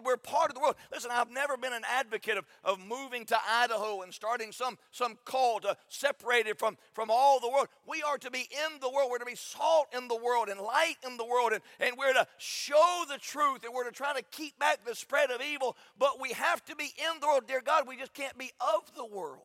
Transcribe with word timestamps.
world. 0.00 0.06
We're 0.06 0.16
part 0.16 0.50
of 0.50 0.54
the 0.54 0.60
world. 0.60 0.76
Listen, 0.92 1.10
I've 1.12 1.30
never 1.30 1.56
been 1.56 1.72
an 1.72 1.82
advocate 1.90 2.36
of, 2.36 2.44
of 2.64 2.78
moving 2.78 3.24
to 3.26 3.36
Idaho 3.48 4.02
and 4.02 4.12
starting 4.12 4.52
some, 4.52 4.78
some 4.90 5.18
cult 5.24 5.64
uh, 5.64 5.74
separated 5.88 6.58
from, 6.58 6.76
from 6.92 7.10
all 7.10 7.40
the 7.40 7.48
world. 7.48 7.68
We 7.86 8.02
are 8.02 8.18
to 8.18 8.30
be 8.30 8.40
in 8.50 8.80
the 8.80 8.90
world. 8.90 9.10
We're 9.10 9.18
to 9.18 9.24
be 9.24 9.36
salt 9.36 9.88
in 9.96 10.08
the 10.08 10.16
world 10.16 10.48
and 10.48 10.60
light 10.60 10.96
in 11.06 11.16
the 11.16 11.24
world. 11.24 11.52
And, 11.52 11.62
and 11.78 11.96
we're 11.96 12.12
to 12.12 12.26
show 12.38 13.04
the 13.08 13.18
truth 13.18 13.64
and 13.64 13.74
we're 13.74 13.84
to 13.84 13.92
try 13.92 14.14
to 14.14 14.22
keep 14.30 14.58
back 14.58 14.84
the 14.84 14.94
spread 14.94 15.30
of 15.30 15.40
evil. 15.40 15.76
But 15.98 16.20
we 16.20 16.32
have 16.32 16.64
to 16.66 16.76
be 16.76 16.84
in 16.84 17.20
the 17.20 17.26
world. 17.26 17.44
Dear 17.46 17.62
God, 17.64 17.86
we 17.86 17.96
just 17.96 18.14
can't 18.14 18.36
be 18.36 18.50
of 18.60 18.94
the 18.96 19.04
world. 19.04 19.42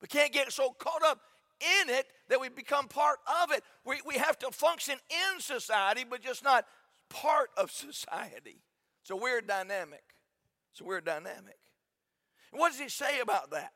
We 0.00 0.08
can't 0.08 0.32
get 0.32 0.52
so 0.52 0.70
caught 0.70 1.02
up 1.04 1.20
in 1.60 1.90
it 1.90 2.06
that 2.28 2.40
we 2.40 2.48
become 2.48 2.88
part 2.88 3.18
of 3.42 3.50
it. 3.50 3.64
We, 3.84 3.96
we 4.06 4.14
have 4.14 4.38
to 4.40 4.50
function 4.50 4.94
in 5.10 5.40
society, 5.40 6.04
but 6.08 6.22
just 6.22 6.44
not 6.44 6.64
part 7.08 7.50
of 7.56 7.70
society. 7.72 8.62
It's 9.08 9.14
a 9.14 9.16
weird 9.16 9.46
dynamic. 9.46 10.04
It's 10.70 10.82
a 10.82 10.84
weird 10.84 11.06
dynamic. 11.06 11.56
And 12.52 12.60
what 12.60 12.72
does 12.72 12.78
he 12.78 12.90
say 12.90 13.20
about 13.20 13.52
that? 13.52 13.72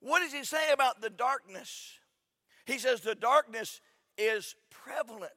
What 0.00 0.18
does 0.18 0.32
he 0.32 0.42
say 0.42 0.72
about 0.72 1.00
the 1.00 1.10
darkness? 1.10 1.92
He 2.66 2.78
says 2.78 3.02
the 3.02 3.14
darkness 3.14 3.80
is 4.16 4.56
prevalent. 4.68 5.30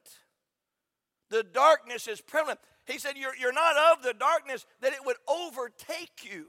The 1.30 1.44
darkness 1.44 2.08
is 2.08 2.20
prevalent. 2.20 2.58
He 2.84 2.98
said, 2.98 3.16
You're, 3.16 3.36
you're 3.36 3.52
not 3.52 3.76
of 3.96 4.02
the 4.02 4.12
darkness, 4.12 4.66
that 4.80 4.92
it 4.92 5.06
would 5.06 5.18
overtake 5.28 6.24
you. 6.24 6.46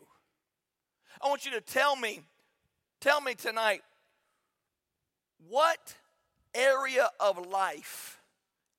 I 1.21 1.30
want 1.30 1.45
you 1.45 1.52
to 1.52 1.61
tell 1.61 1.95
me, 1.95 2.21
tell 2.99 3.21
me 3.21 3.35
tonight, 3.35 3.83
what 5.47 5.95
area 6.55 7.11
of 7.19 7.45
life 7.45 8.19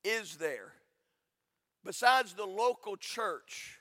is 0.03 0.35
there 0.35 0.73
besides 1.85 2.33
the 2.33 2.45
local 2.45 2.97
church? 2.97 3.74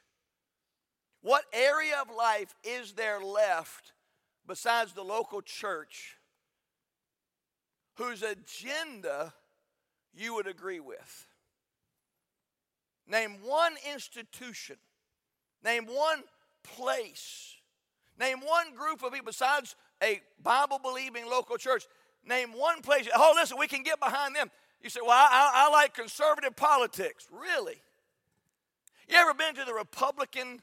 What 1.24 1.44
area 1.52 1.94
of 2.00 2.14
life 2.14 2.54
is 2.62 2.92
there 2.92 3.18
left 3.18 3.92
besides 4.46 4.92
the 4.92 5.02
local 5.02 5.40
church 5.42 6.18
whose 7.94 8.22
agenda 8.22 9.32
you 10.14 10.34
would 10.34 10.46
agree 10.46 10.80
with? 10.80 11.26
Name 13.08 13.38
one 13.42 13.74
institution, 13.92 14.76
name 15.64 15.86
one 15.86 16.22
place, 16.62 17.56
name 18.20 18.38
one 18.38 18.74
group 18.74 19.02
of 19.02 19.12
people 19.12 19.26
besides 19.26 19.76
a 20.02 20.20
Bible 20.42 20.78
believing 20.78 21.28
local 21.28 21.56
church 21.56 21.84
Name 22.26 22.52
one 22.52 22.80
place. 22.80 23.08
Oh, 23.14 23.34
listen, 23.36 23.58
we 23.58 23.66
can 23.66 23.82
get 23.82 24.00
behind 24.00 24.34
them. 24.34 24.50
You 24.82 24.90
say, 24.90 25.00
well, 25.02 25.10
I, 25.10 25.28
I, 25.30 25.68
I 25.68 25.70
like 25.70 25.94
conservative 25.94 26.56
politics. 26.56 27.28
Really? 27.30 27.76
You 29.08 29.16
ever 29.16 29.34
been 29.34 29.54
to 29.56 29.64
the 29.64 29.74
Republican 29.74 30.62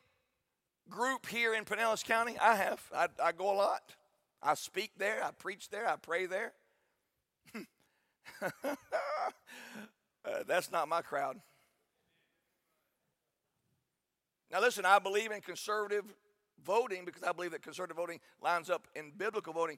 group 0.91 1.25
here 1.27 1.55
in 1.55 1.65
Pinellas 1.65 2.03
County? 2.03 2.37
I 2.39 2.55
have. 2.55 2.81
I, 2.93 3.07
I 3.23 3.31
go 3.31 3.51
a 3.51 3.55
lot. 3.55 3.81
I 4.43 4.53
speak 4.55 4.91
there, 4.97 5.23
I 5.23 5.31
preach 5.31 5.69
there, 5.69 5.87
I 5.87 5.95
pray 5.95 6.25
there. 6.25 6.53
uh, 8.43 8.75
that's 10.47 10.71
not 10.71 10.87
my 10.87 11.01
crowd. 11.01 11.37
Now, 14.51 14.59
listen, 14.59 14.85
I 14.85 14.99
believe 14.99 15.31
in 15.31 15.41
conservative 15.41 16.05
voting 16.63 17.05
because 17.05 17.23
I 17.23 17.31
believe 17.31 17.51
that 17.51 17.61
conservative 17.61 17.97
voting 17.97 18.19
lines 18.41 18.69
up 18.69 18.87
in 18.95 19.11
biblical 19.15 19.53
voting 19.53 19.77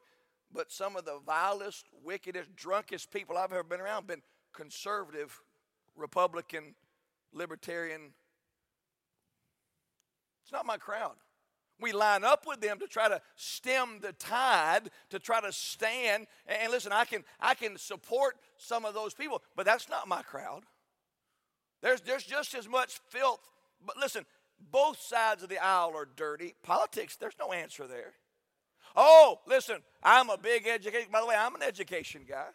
but 0.54 0.72
some 0.72 0.96
of 0.96 1.06
the 1.06 1.20
vilest, 1.26 1.88
wickedest, 2.04 2.56
drunkest 2.56 3.12
people 3.12 3.38
I've 3.38 3.52
ever 3.52 3.64
been 3.64 3.82
around 3.82 4.08
been 4.08 4.22
conservative, 4.54 5.42
Republican, 5.96 6.76
libertarian. 7.34 8.14
It's 10.44 10.52
not 10.52 10.66
my 10.66 10.78
crowd. 10.78 11.16
We 11.80 11.92
line 11.92 12.24
up 12.24 12.46
with 12.46 12.62
them 12.62 12.80
to 12.80 12.88
try 12.88 13.10
to 13.10 13.20
stem 13.36 14.00
the 14.02 14.14
tide, 14.14 14.90
to 15.10 15.20
try 15.20 15.42
to 15.42 15.52
stand. 15.52 16.28
And 16.48 16.72
listen, 16.72 16.92
I 16.92 17.06
can, 17.06 17.24
I 17.40 17.56
can 17.56 17.78
support 17.78 18.38
some 18.58 18.86
of 18.86 18.94
those 18.94 19.14
people, 19.14 19.42
but 19.56 19.66
that's 19.66 19.90
not 19.90 20.08
my 20.08 20.22
crowd. 20.22 20.64
There's, 21.82 22.02
there's 22.02 22.24
just 22.24 22.54
as 22.54 22.70
much 22.70 23.00
filth. 23.10 23.42
But 23.86 23.98
listen, 23.98 24.26
both 24.72 25.02
sides 25.02 25.44
of 25.44 25.50
the 25.50 25.58
aisle 25.58 25.94
are 25.96 26.08
dirty. 26.16 26.56
Politics, 26.64 27.18
there's 27.18 27.36
no 27.40 27.52
answer 27.52 27.88
there. 27.88 28.14
Oh, 28.96 29.40
listen, 29.48 29.78
I'm 30.04 30.30
a 30.30 30.38
big 30.38 30.68
education. 30.68 31.10
By 31.12 31.22
the 31.22 31.28
way, 31.28 31.36
I'm 31.36 31.56
an 31.56 31.64
education 31.64 32.22
guy. 32.28 32.48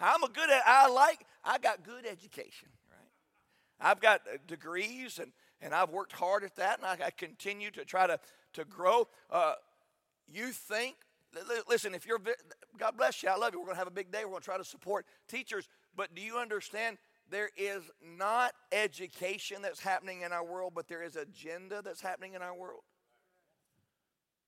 I'm 0.00 0.22
a 0.22 0.28
good, 0.28 0.48
I 0.64 0.88
like, 0.88 1.26
I 1.44 1.58
got 1.58 1.84
good 1.84 2.06
education, 2.06 2.68
right? 2.88 3.90
I've 3.90 4.00
got 4.00 4.20
uh, 4.32 4.38
degrees 4.46 5.18
and, 5.18 5.32
and 5.60 5.74
I've 5.74 5.90
worked 5.90 6.12
hard 6.12 6.44
at 6.44 6.56
that 6.56 6.78
and 6.78 6.86
I, 6.86 7.06
I 7.06 7.10
continue 7.10 7.70
to 7.72 7.84
try 7.84 8.06
to, 8.06 8.18
to 8.54 8.64
grow. 8.64 9.08
Uh, 9.30 9.54
you 10.26 10.48
think, 10.48 10.96
listen, 11.68 11.94
if 11.94 12.06
you're, 12.06 12.20
God 12.78 12.96
bless 12.96 13.22
you, 13.22 13.28
I 13.28 13.36
love 13.36 13.52
you. 13.52 13.60
We're 13.60 13.66
going 13.66 13.76
to 13.76 13.80
have 13.80 13.88
a 13.88 13.92
big 13.92 14.10
day. 14.10 14.24
We're 14.24 14.30
going 14.30 14.42
to 14.42 14.46
try 14.46 14.58
to 14.58 14.64
support 14.64 15.06
teachers. 15.28 15.68
But 15.96 16.14
do 16.14 16.22
you 16.22 16.38
understand 16.38 16.98
there 17.30 17.50
is 17.56 17.82
not 18.16 18.52
education 18.72 19.62
that's 19.62 19.80
happening 19.80 20.22
in 20.22 20.32
our 20.32 20.44
world, 20.44 20.72
but 20.74 20.88
there 20.88 21.02
is 21.02 21.16
agenda 21.16 21.82
that's 21.82 22.00
happening 22.00 22.34
in 22.34 22.42
our 22.42 22.54
world? 22.54 22.82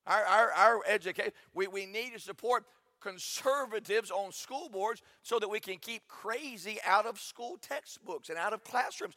Our, 0.06 0.24
our, 0.24 0.52
our 0.52 0.80
education, 0.88 1.32
we, 1.54 1.66
we 1.66 1.86
need 1.86 2.14
to 2.14 2.20
support 2.20 2.64
conservatives 3.00 4.10
on 4.10 4.32
school 4.32 4.68
boards 4.68 5.02
so 5.22 5.38
that 5.38 5.48
we 5.48 5.60
can 5.60 5.78
keep 5.78 6.06
crazy 6.08 6.78
out 6.86 7.06
of 7.06 7.18
school 7.18 7.58
textbooks 7.60 8.28
and 8.28 8.38
out 8.38 8.52
of 8.52 8.62
classrooms. 8.64 9.14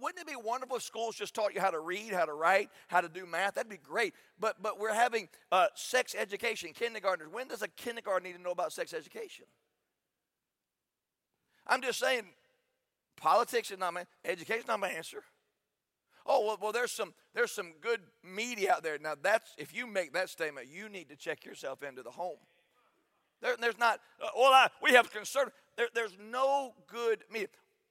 Wouldn't 0.00 0.20
it 0.20 0.26
be 0.26 0.36
wonderful 0.36 0.76
if 0.76 0.82
schools 0.82 1.16
just 1.16 1.34
taught 1.34 1.54
you 1.54 1.60
how 1.60 1.70
to 1.70 1.80
read, 1.80 2.12
how 2.12 2.24
to 2.24 2.32
write, 2.32 2.70
how 2.88 3.00
to 3.00 3.08
do 3.08 3.26
math? 3.26 3.54
That'd 3.54 3.70
be 3.70 3.76
great. 3.76 4.14
But, 4.38 4.62
but 4.62 4.78
we're 4.78 4.94
having 4.94 5.28
uh, 5.52 5.66
sex 5.74 6.14
education, 6.18 6.72
kindergartners. 6.72 7.28
When 7.30 7.48
does 7.48 7.62
a 7.62 7.68
kindergarten 7.68 8.28
need 8.28 8.36
to 8.36 8.42
know 8.42 8.52
about 8.52 8.72
sex 8.72 8.94
education? 8.94 9.44
I'm 11.66 11.82
just 11.82 11.98
saying, 11.98 12.22
politics 13.16 13.70
is 13.70 13.78
not 13.78 13.92
my, 13.92 14.04
education 14.24 14.64
not 14.68 14.80
my 14.80 14.90
answer 14.90 15.22
oh 16.28 16.44
well, 16.44 16.58
well 16.60 16.72
there's 16.72 16.92
some 16.92 17.14
there's 17.34 17.52
some 17.52 17.72
good 17.80 18.00
media 18.22 18.72
out 18.72 18.82
there 18.82 18.98
now 18.98 19.14
that's 19.20 19.54
if 19.58 19.74
you 19.74 19.86
make 19.86 20.12
that 20.12 20.28
statement 20.28 20.66
you 20.70 20.88
need 20.88 21.08
to 21.08 21.16
check 21.16 21.44
yourself 21.44 21.82
into 21.82 22.02
the 22.02 22.10
home 22.10 22.36
there, 23.42 23.56
there's 23.60 23.78
not 23.78 24.00
uh, 24.22 24.28
well 24.36 24.52
I, 24.52 24.68
we 24.82 24.92
have 24.92 25.10
conservative 25.10 25.54
there, 25.76 25.88
there's 25.94 26.16
no 26.30 26.74
good 26.86 27.24
media 27.32 27.48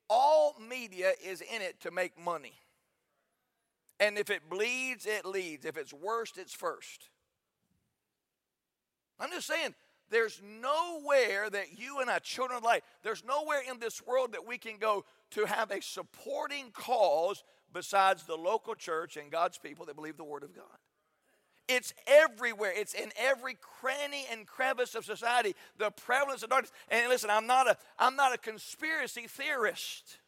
all 0.09 0.55
media 0.59 1.13
is 1.23 1.41
in 1.41 1.61
it 1.61 1.81
to 1.81 1.91
make 1.91 2.19
money 2.23 2.53
and 3.99 4.17
if 4.17 4.29
it 4.29 4.49
bleeds 4.49 5.05
it 5.05 5.25
leads 5.25 5.65
if 5.65 5.77
it's 5.77 5.93
worst 5.93 6.37
it's 6.37 6.53
first 6.53 7.09
i'm 9.19 9.31
just 9.31 9.47
saying 9.47 9.73
there's 10.09 10.41
nowhere 10.61 11.49
that 11.49 11.77
you 11.79 11.99
and 11.99 12.09
I, 12.09 12.19
children 12.19 12.57
of 12.57 12.63
light, 12.63 12.83
there's 13.03 13.23
nowhere 13.25 13.61
in 13.69 13.79
this 13.79 14.05
world 14.05 14.33
that 14.33 14.47
we 14.47 14.57
can 14.57 14.77
go 14.77 15.03
to 15.31 15.45
have 15.45 15.71
a 15.71 15.81
supporting 15.81 16.71
cause 16.71 17.43
besides 17.73 18.23
the 18.23 18.35
local 18.35 18.75
church 18.75 19.17
and 19.17 19.31
God's 19.31 19.57
people 19.57 19.85
that 19.87 19.95
believe 19.95 20.17
the 20.17 20.23
Word 20.23 20.43
of 20.43 20.55
God. 20.55 20.77
It's 21.67 21.93
everywhere. 22.05 22.71
It's 22.75 22.93
in 22.93 23.11
every 23.17 23.57
cranny 23.59 24.25
and 24.31 24.45
crevice 24.45 24.95
of 24.95 25.05
society. 25.05 25.55
The 25.77 25.91
prevalence 25.91 26.43
of 26.43 26.49
darkness. 26.49 26.71
And 26.89 27.09
listen, 27.09 27.29
I'm 27.29 27.47
not 27.47 27.67
a 27.67 27.77
I'm 27.97 28.15
not 28.15 28.33
a 28.33 28.37
conspiracy 28.37 29.27
theorist. 29.27 30.19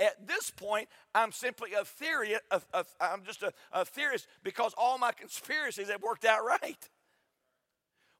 At 0.00 0.26
this 0.26 0.50
point, 0.50 0.88
I'm 1.14 1.30
simply 1.30 1.72
a 1.74 1.84
theory. 1.84 2.34
I'm 3.00 3.22
just 3.24 3.42
a, 3.42 3.52
a 3.72 3.84
theorist 3.84 4.26
because 4.42 4.74
all 4.76 4.98
my 4.98 5.12
conspiracies 5.12 5.88
have 5.88 6.02
worked 6.02 6.24
out 6.24 6.44
right. 6.44 6.88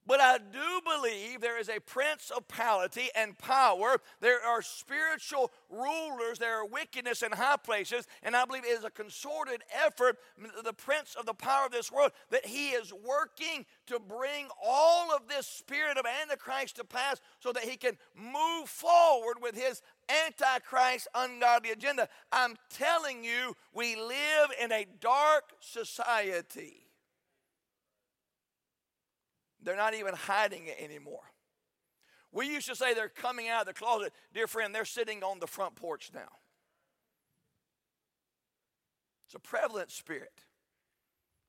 But 0.07 0.21
I 0.21 0.37
do 0.37 0.81
believe 0.85 1.41
there 1.41 1.59
is 1.59 1.71
a 1.71 1.81
principality 1.81 3.09
and 3.17 3.39
power. 3.39 3.97
There 4.21 4.45
are 4.45 4.61
spiritual 4.61 5.51
rulers. 5.71 6.39
There 6.39 6.61
are 6.61 6.67
wickedness 6.67 7.23
in 7.23 7.33
high 7.33 7.57
places. 7.57 8.07
And 8.23 8.37
I 8.37 8.45
believe 8.45 8.65
it 8.65 8.69
is 8.69 8.85
a 8.85 8.91
consorted 8.91 9.63
effort, 9.73 10.19
the 10.63 10.75
prince 10.75 11.15
of 11.15 11.25
the 11.25 11.33
power 11.33 11.65
of 11.65 11.73
this 11.73 11.91
world, 11.91 12.13
that 12.31 12.45
he 12.45 12.71
is 12.71 12.93
working 12.93 13.65
to 13.87 13.99
bring 13.99 14.49
all 14.63 15.15
of 15.15 15.27
this 15.27 15.47
spirit 15.47 15.97
of 15.97 16.05
Antichrist 16.23 16.77
to 16.77 16.85
pass 16.85 17.21
so 17.41 17.53
that 17.53 17.65
he 17.65 17.77
can 17.77 17.97
move 18.15 18.69
forward 18.69 19.39
with 19.41 19.57
his 19.57 19.81
Antichrist 20.27 21.09
ungodly 21.15 21.71
agenda. 21.71 22.09
I'm 22.31 22.57
telling 22.69 23.25
you, 23.25 23.57
we 23.73 23.97
live 23.97 24.51
in 24.63 24.71
a 24.71 24.87
dark 25.01 25.45
society. 25.61 26.84
They're 29.65 29.77
not 29.77 29.95
even 29.95 30.15
hiding 30.15 30.67
it 30.67 30.77
anymore. 30.79 31.23
We 32.31 32.49
used 32.49 32.69
to 32.69 32.77
say 32.77 32.95
they're 32.95 33.09
coming 33.09 33.49
out 33.49 33.63
of 33.63 33.67
the 33.67 33.75
closet. 33.75 34.13
Dear 34.33 34.47
friend, 34.47 34.75
they're 34.75 34.85
sitting 34.85 35.23
on 35.23 35.39
the 35.41 35.47
front 35.47 35.77
porch 35.77 36.11
now. 36.15 36.29
It's 39.27 39.35
a 39.35 39.39
prevalent 39.39 39.91
spirit. 39.91 40.45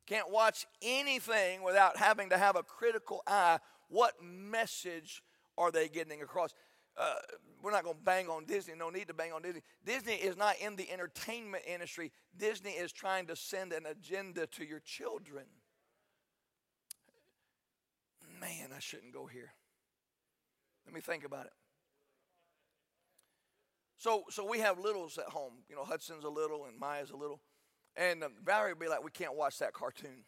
Can't 0.07 0.29
watch 0.31 0.65
anything 0.81 1.63
without 1.63 1.97
having 1.97 2.29
to 2.29 2.37
have 2.37 2.55
a 2.55 2.63
critical 2.63 3.21
eye. 3.27 3.59
What 3.89 4.13
message 4.23 5.23
are 5.57 5.71
they 5.71 5.87
getting 5.87 6.21
across? 6.21 6.53
uh, 6.97 7.15
we're 7.61 7.71
not 7.71 7.83
going 7.83 7.95
to 7.95 8.03
bang 8.03 8.29
on 8.29 8.45
Disney. 8.45 8.73
No 8.77 8.89
need 8.89 9.07
to 9.07 9.13
bang 9.13 9.33
on 9.33 9.41
Disney. 9.41 9.61
Disney 9.85 10.13
is 10.13 10.37
not 10.37 10.55
in 10.59 10.75
the 10.75 10.89
entertainment 10.91 11.63
industry. 11.67 12.11
Disney 12.37 12.71
is 12.71 12.91
trying 12.91 13.27
to 13.27 13.35
send 13.35 13.73
an 13.73 13.85
agenda 13.85 14.47
to 14.47 14.63
your 14.63 14.79
children. 14.79 15.45
Man, 18.39 18.69
I 18.75 18.79
shouldn't 18.79 19.13
go 19.13 19.25
here. 19.25 19.51
Let 20.85 20.93
me 20.93 21.01
think 21.01 21.25
about 21.25 21.45
it. 21.45 21.53
So, 23.97 24.23
so 24.29 24.47
we 24.47 24.59
have 24.59 24.77
littles 24.77 25.17
at 25.17 25.25
home. 25.25 25.53
You 25.69 25.75
know, 25.75 25.83
Hudson's 25.83 26.25
a 26.25 26.29
little 26.29 26.65
and 26.65 26.77
Maya's 26.79 27.11
a 27.11 27.15
little. 27.15 27.41
And 27.95 28.23
um, 28.23 28.33
Valerie 28.43 28.73
would 28.73 28.79
be 28.79 28.87
like, 28.87 29.03
we 29.03 29.11
can't 29.11 29.35
watch 29.35 29.57
that 29.59 29.73
cartoon. 29.73 30.25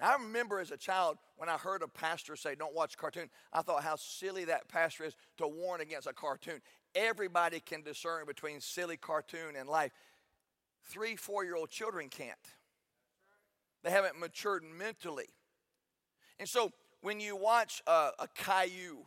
Now, 0.00 0.10
I 0.10 0.22
remember 0.22 0.60
as 0.60 0.70
a 0.70 0.76
child 0.76 1.16
when 1.36 1.48
I 1.48 1.56
heard 1.56 1.82
a 1.82 1.88
pastor 1.88 2.36
say, 2.36 2.54
Don't 2.54 2.74
watch 2.74 2.96
cartoon, 2.96 3.30
I 3.52 3.62
thought 3.62 3.82
how 3.82 3.96
silly 3.96 4.44
that 4.44 4.68
pastor 4.68 5.04
is 5.04 5.16
to 5.38 5.48
warn 5.48 5.80
against 5.80 6.06
a 6.06 6.12
cartoon. 6.12 6.60
Everybody 6.94 7.60
can 7.60 7.82
discern 7.82 8.26
between 8.26 8.60
silly 8.60 8.96
cartoon 8.96 9.56
and 9.56 9.68
life. 9.68 9.92
Three, 10.84 11.16
four 11.16 11.44
year 11.44 11.56
old 11.56 11.70
children 11.70 12.08
can't, 12.08 12.36
they 13.82 13.90
haven't 13.90 14.18
matured 14.18 14.64
mentally. 14.64 15.28
And 16.38 16.48
so 16.48 16.72
when 17.00 17.20
you 17.20 17.36
watch 17.36 17.82
uh, 17.86 18.10
a 18.18 18.28
Caillou, 18.28 18.98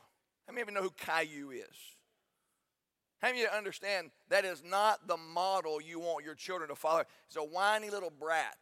how 0.47 0.53
many 0.53 0.61
of 0.61 0.67
you 0.69 0.73
know 0.73 0.81
who 0.81 0.91
Caillou 0.91 1.51
is? 1.51 1.75
How 3.21 3.27
many 3.27 3.43
of 3.43 3.51
you 3.51 3.57
understand 3.57 4.09
that 4.29 4.45
is 4.45 4.63
not 4.67 5.07
the 5.07 5.17
model 5.17 5.79
you 5.79 5.99
want 5.99 6.25
your 6.25 6.33
children 6.33 6.69
to 6.69 6.75
follow? 6.75 7.03
It's 7.27 7.35
a 7.35 7.39
whiny 7.39 7.89
little 7.89 8.09
brat 8.09 8.57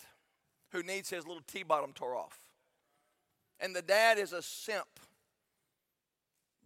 who 0.72 0.84
needs 0.84 1.10
his 1.10 1.26
little 1.26 1.44
T 1.48 1.64
bottom 1.64 1.94
tore 1.94 2.16
off. 2.16 2.40
And 3.60 3.76
the 3.76 3.82
dad 3.82 4.18
is 4.18 4.34
a 4.34 4.42
simp, 4.42 5.00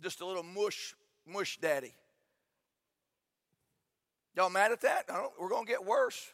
just 0.01 0.21
a 0.21 0.25
little 0.25 0.43
mush, 0.43 0.95
mush 1.27 1.57
daddy. 1.59 1.93
Y'all 4.35 4.49
mad 4.49 4.71
at 4.71 4.81
that? 4.81 5.05
we're 5.39 5.49
going 5.49 5.65
to 5.65 5.71
get 5.71 5.85
worse. 5.85 6.31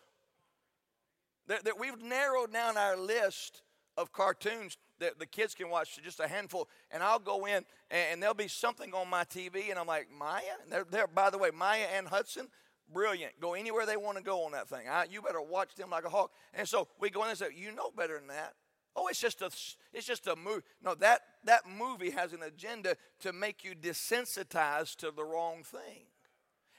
That, 1.48 1.66
that 1.66 1.80
we've 1.80 2.02
narrowed 2.02 2.54
down 2.54 2.78
our 2.78 2.96
list 2.96 3.64
of 4.00 4.12
cartoons 4.14 4.78
that 5.00 5.20
the 5.20 5.26
kids 5.26 5.54
can 5.54 5.70
watch 5.70 6.00
just 6.04 6.20
a 6.20 6.28
handful, 6.28 6.70
and 6.92 7.04
I'll 7.04 7.20
go 7.20 7.46
in 7.46 7.66
and, 7.92 8.06
and 8.12 8.22
there'll 8.22 8.34
be 8.34 8.48
something 8.48 8.94
on 8.94 9.10
my 9.10 9.24
TV, 9.24 9.70
and 9.70 9.78
I'm 9.78 9.88
like, 9.88 10.08
Maya? 10.18 10.42
And 10.64 10.72
they're, 10.72 10.86
they're, 10.90 11.08
by 11.08 11.30
the 11.30 11.38
way, 11.38 11.52
Maya 11.52 11.86
and 11.96 12.08
Hudson, 12.08 12.48
brilliant. 12.92 13.40
Go 13.40 13.54
anywhere 13.54 13.86
they 13.86 13.98
want 13.98 14.18
to 14.18 14.24
go 14.24 14.46
on 14.46 14.54
that 14.54 14.70
thing. 14.70 14.88
I, 14.90 15.06
you 15.10 15.22
better 15.22 15.42
watch 15.42 15.76
them 15.76 15.90
like 15.90 16.06
a 16.06 16.10
hawk. 16.10 16.32
And 16.54 16.68
so 16.68 16.88
we 17.00 17.10
go 17.10 17.24
in 17.24 17.30
and 17.30 17.38
say, 17.38 17.48
you 17.56 17.72
know 17.72 17.92
better 17.96 18.18
than 18.18 18.28
that. 18.28 18.54
Oh, 18.96 19.08
it's 19.08 19.22
just 19.22 19.42
a 19.42 19.52
it's 19.94 20.06
just 20.06 20.28
a 20.28 20.36
movie. 20.36 20.64
No, 20.84 20.96
that 20.96 21.22
that 21.46 21.62
movie 21.70 22.10
has 22.10 22.34
an 22.34 22.42
agenda 22.42 22.98
to 23.22 23.32
make 23.32 23.64
you 23.64 23.74
desensitized 23.76 24.98
to 24.98 25.12
the 25.12 25.24
wrong 25.24 25.64
thing. 25.64 26.08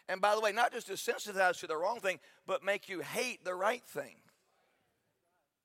And 0.08 0.20
by 0.20 0.34
the 0.34 0.40
way, 0.40 0.50
not 0.52 0.72
just 0.72 0.90
desensitized 0.90 1.60
to 1.60 1.68
the 1.68 1.76
wrong 1.76 2.00
thing, 2.00 2.18
but 2.46 2.64
make 2.64 2.88
you 2.88 3.00
hate 3.00 3.44
the 3.44 3.54
right 3.54 3.84
thing. 3.84 4.16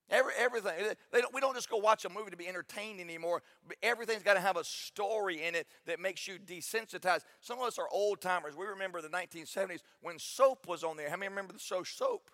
Every, 0.10 0.34
everything. 0.38 0.74
Don't, 1.12 1.34
we 1.34 1.42
don't 1.42 1.56
just 1.56 1.70
go 1.70 1.78
watch 1.78 2.06
a 2.06 2.10
movie 2.10 2.30
to 2.30 2.38
be 2.38 2.48
entertained 2.48 3.00
anymore. 3.00 3.42
Everything's 3.82 4.22
got 4.22 4.36
to 4.36 4.40
have 4.40 4.56
a 4.56 4.64
story 4.64 5.44
in 5.44 5.56
it 5.56 5.68
that 5.88 6.00
makes 6.00 6.28
you 6.28 6.38
desensitized. 6.38 7.24
Some 7.42 7.60
of 7.60 7.66
us 7.66 7.80
are 7.80 7.88
old 7.92 8.22
timers. 8.22 8.56
We 8.56 8.68
remember 8.68 9.02
the 9.02 9.10
1970s 9.10 9.80
when 10.02 10.20
soap 10.20 10.68
was 10.68 10.84
on 10.84 10.96
there. 10.96 11.10
How 11.10 11.18
many 11.18 11.30
remember 11.30 11.54
the 11.54 11.60
show 11.60 11.82
Soap? 11.84 12.30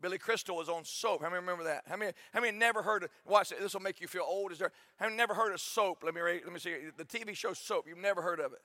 Billy 0.00 0.18
Crystal 0.18 0.56
was 0.56 0.68
on 0.68 0.84
soap. 0.84 1.22
How 1.22 1.30
many 1.30 1.40
remember 1.40 1.64
that? 1.64 1.84
How 1.88 1.96
many, 1.96 2.12
how 2.32 2.40
many 2.40 2.56
never 2.56 2.82
heard 2.82 3.04
of, 3.04 3.10
watch 3.24 3.48
this 3.48 3.74
will 3.74 3.80
make 3.80 4.00
you 4.00 4.06
feel 4.06 4.24
old. 4.26 4.52
Is 4.52 4.58
there, 4.58 4.70
how 4.96 5.06
many 5.06 5.16
never 5.16 5.34
heard 5.34 5.52
of 5.52 5.60
soap? 5.60 6.02
Let 6.04 6.14
me, 6.14 6.20
let 6.20 6.52
me 6.52 6.60
see. 6.60 6.74
The 6.96 7.04
TV 7.04 7.34
show 7.34 7.54
Soap, 7.54 7.86
you've 7.88 7.98
never 7.98 8.20
heard 8.20 8.38
of 8.38 8.52
it. 8.52 8.60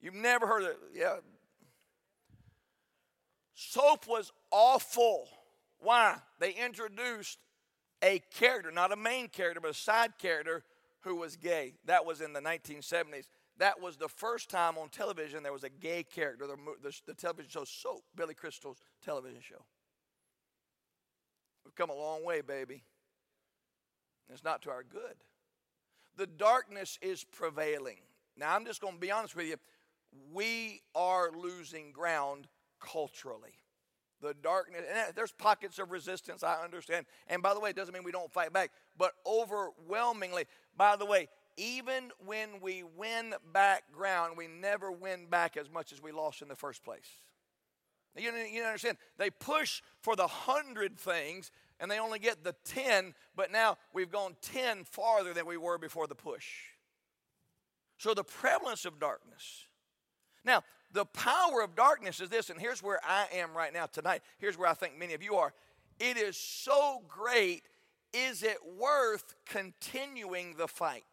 You've 0.00 0.14
never 0.14 0.46
heard 0.46 0.62
of 0.62 0.70
it. 0.70 0.78
Yeah. 0.94 1.16
Soap 3.54 4.06
was 4.08 4.32
awful. 4.50 5.28
Why? 5.80 6.18
They 6.38 6.52
introduced 6.52 7.38
a 8.02 8.20
character, 8.34 8.70
not 8.70 8.92
a 8.92 8.96
main 8.96 9.28
character, 9.28 9.60
but 9.60 9.70
a 9.70 9.74
side 9.74 10.18
character 10.18 10.62
who 11.00 11.16
was 11.16 11.36
gay. 11.36 11.74
That 11.86 12.04
was 12.04 12.20
in 12.20 12.32
the 12.32 12.40
1970s. 12.40 13.28
That 13.58 13.80
was 13.80 13.96
the 13.96 14.08
first 14.08 14.48
time 14.48 14.78
on 14.78 14.88
television 14.88 15.42
there 15.42 15.52
was 15.52 15.64
a 15.64 15.70
gay 15.70 16.02
character, 16.02 16.46
the, 16.46 16.56
the, 16.82 16.98
the 17.06 17.14
television 17.14 17.50
show 17.50 17.64
Soap, 17.64 18.04
Billy 18.16 18.34
Crystal's 18.34 18.78
television 19.04 19.40
show. 19.42 19.62
We've 21.64 21.74
come 21.74 21.90
a 21.90 21.94
long 21.94 22.24
way, 22.24 22.40
baby. 22.40 22.82
It's 24.32 24.44
not 24.44 24.62
to 24.62 24.70
our 24.70 24.82
good. 24.82 25.16
The 26.16 26.26
darkness 26.26 26.98
is 27.02 27.24
prevailing. 27.24 27.98
Now, 28.36 28.54
I'm 28.54 28.64
just 28.64 28.80
going 28.80 28.94
to 28.94 29.00
be 29.00 29.10
honest 29.10 29.36
with 29.36 29.46
you. 29.46 29.56
We 30.32 30.82
are 30.94 31.30
losing 31.30 31.92
ground 31.92 32.46
culturally 32.80 33.54
the 34.20 34.34
darkness. 34.42 34.82
And 34.88 35.14
there's 35.14 35.32
pockets 35.32 35.78
of 35.78 35.90
resistance, 35.90 36.42
I 36.42 36.62
understand. 36.62 37.06
And 37.28 37.42
by 37.42 37.54
the 37.54 37.60
way, 37.60 37.70
it 37.70 37.76
doesn't 37.76 37.94
mean 37.94 38.04
we 38.04 38.12
don't 38.12 38.32
fight 38.32 38.52
back, 38.52 38.70
but 38.96 39.12
overwhelmingly, 39.26 40.44
by 40.76 40.96
the 40.96 41.06
way, 41.06 41.28
even 41.56 42.10
when 42.24 42.60
we 42.60 42.84
win 42.96 43.34
back 43.52 43.84
ground, 43.92 44.34
we 44.36 44.46
never 44.46 44.90
win 44.90 45.26
back 45.26 45.56
as 45.56 45.70
much 45.70 45.92
as 45.92 46.02
we 46.02 46.12
lost 46.12 46.42
in 46.42 46.48
the 46.48 46.56
first 46.56 46.82
place. 46.82 47.08
You, 48.16 48.32
you 48.32 48.62
understand? 48.62 48.96
They 49.18 49.30
push 49.30 49.82
for 50.00 50.16
the 50.16 50.26
hundred 50.26 50.98
things 50.98 51.50
and 51.78 51.90
they 51.90 51.98
only 51.98 52.18
get 52.18 52.44
the 52.44 52.54
10, 52.64 53.14
but 53.34 53.50
now 53.50 53.78
we've 53.92 54.10
gone 54.10 54.36
10 54.42 54.84
farther 54.84 55.32
than 55.32 55.46
we 55.46 55.56
were 55.56 55.78
before 55.78 56.06
the 56.06 56.14
push. 56.14 56.46
So 57.98 58.14
the 58.14 58.24
prevalence 58.24 58.84
of 58.84 58.98
darkness. 58.98 59.66
Now, 60.44 60.62
the 60.92 61.04
power 61.04 61.62
of 61.62 61.76
darkness 61.76 62.20
is 62.20 62.28
this, 62.28 62.50
and 62.50 62.60
here's 62.60 62.82
where 62.82 63.00
I 63.04 63.26
am 63.34 63.56
right 63.56 63.72
now 63.72 63.86
tonight. 63.86 64.22
Here's 64.38 64.58
where 64.58 64.68
I 64.68 64.74
think 64.74 64.98
many 64.98 65.14
of 65.14 65.22
you 65.22 65.36
are. 65.36 65.52
It 65.98 66.16
is 66.16 66.36
so 66.36 67.02
great, 67.08 67.62
is 68.12 68.42
it 68.42 68.58
worth 68.78 69.34
continuing 69.46 70.54
the 70.56 70.66
fight? 70.66 71.04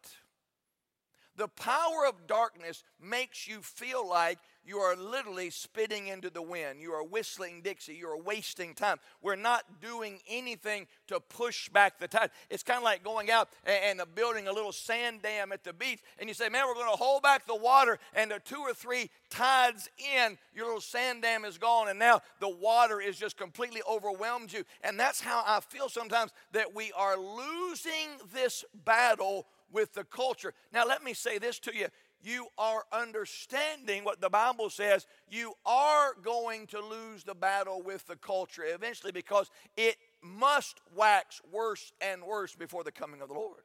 The 1.36 1.48
power 1.48 2.06
of 2.08 2.26
darkness 2.26 2.82
makes 3.00 3.46
you 3.46 3.60
feel 3.62 4.08
like 4.08 4.38
you 4.68 4.78
are 4.78 4.94
literally 4.94 5.48
spitting 5.48 6.08
into 6.08 6.28
the 6.28 6.42
wind. 6.42 6.82
You 6.82 6.92
are 6.92 7.02
whistling 7.02 7.62
Dixie. 7.62 7.94
You 7.94 8.08
are 8.08 8.18
wasting 8.18 8.74
time. 8.74 8.98
We're 9.22 9.34
not 9.34 9.64
doing 9.80 10.20
anything 10.28 10.86
to 11.06 11.20
push 11.20 11.70
back 11.70 11.98
the 11.98 12.06
tide. 12.06 12.30
It's 12.50 12.62
kind 12.62 12.76
of 12.76 12.84
like 12.84 13.02
going 13.02 13.30
out 13.30 13.48
and, 13.64 13.98
and 13.98 14.14
building 14.14 14.46
a 14.46 14.52
little 14.52 14.72
sand 14.72 15.22
dam 15.22 15.52
at 15.52 15.64
the 15.64 15.72
beach, 15.72 16.00
and 16.18 16.28
you 16.28 16.34
say, 16.34 16.50
Man, 16.50 16.66
we're 16.66 16.74
going 16.74 16.90
to 16.90 16.96
hold 16.96 17.22
back 17.22 17.46
the 17.46 17.56
water, 17.56 17.98
and 18.14 18.30
the 18.30 18.40
two 18.40 18.58
or 18.58 18.74
three 18.74 19.08
tides 19.30 19.88
in, 20.14 20.36
your 20.54 20.66
little 20.66 20.82
sand 20.82 21.22
dam 21.22 21.46
is 21.46 21.56
gone, 21.56 21.88
and 21.88 21.98
now 21.98 22.20
the 22.38 22.48
water 22.50 23.00
is 23.00 23.16
just 23.16 23.38
completely 23.38 23.80
overwhelmed 23.90 24.52
you. 24.52 24.64
And 24.84 25.00
that's 25.00 25.22
how 25.22 25.42
I 25.46 25.60
feel 25.60 25.88
sometimes 25.88 26.30
that 26.52 26.74
we 26.74 26.92
are 26.92 27.16
losing 27.16 28.18
this 28.34 28.66
battle 28.84 29.46
with 29.72 29.94
the 29.94 30.04
culture. 30.04 30.54
Now, 30.72 30.86
let 30.86 31.02
me 31.02 31.14
say 31.14 31.38
this 31.38 31.58
to 31.60 31.74
you 31.74 31.88
you 32.20 32.48
are 32.58 32.84
understanding 32.92 34.04
what 34.04 34.20
the 34.20 34.28
Bible 34.28 34.70
says, 34.70 35.06
you 35.30 35.52
are 35.64 36.14
going 36.22 36.66
to 36.68 36.80
lose 36.80 37.24
the 37.24 37.34
battle 37.34 37.82
with 37.82 38.06
the 38.06 38.16
culture 38.16 38.64
eventually 38.66 39.12
because 39.12 39.50
it 39.76 39.96
must 40.22 40.80
wax 40.94 41.40
worse 41.52 41.92
and 42.00 42.22
worse 42.22 42.54
before 42.54 42.82
the 42.82 42.92
coming 42.92 43.20
of 43.20 43.28
the 43.28 43.34
Lord. 43.34 43.62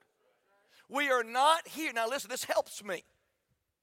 We 0.90 1.10
are 1.10 1.24
not 1.24 1.68
here. 1.68 1.92
Now, 1.94 2.08
listen, 2.08 2.30
this 2.30 2.44
helps 2.44 2.84
me. 2.84 3.04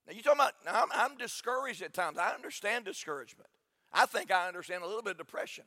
Now, 0.06 0.14
you 0.14 0.22
talking 0.22 0.40
about, 0.40 0.54
I'm, 0.68 0.88
I'm 0.92 1.16
discouraged 1.16 1.82
at 1.82 1.92
times. 1.92 2.18
I 2.18 2.32
understand 2.34 2.84
discouragement. 2.84 3.48
I 3.92 4.06
think 4.06 4.30
I 4.30 4.46
understand 4.46 4.84
a 4.84 4.86
little 4.86 5.02
bit 5.02 5.12
of 5.12 5.18
depression. 5.18 5.64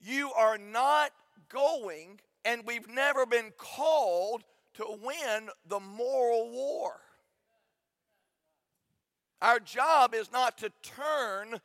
You 0.00 0.32
are 0.32 0.58
not 0.58 1.12
going, 1.48 2.20
and 2.44 2.62
we've 2.66 2.88
never 2.88 3.26
been 3.26 3.52
called 3.56 4.42
to 4.74 4.84
win 5.02 5.50
the 5.68 5.80
moral 5.80 6.50
war. 6.50 7.00
Our 9.44 9.60
job 9.60 10.14
is 10.14 10.32
not 10.32 10.56
to 10.58 10.72
turn 10.82 11.60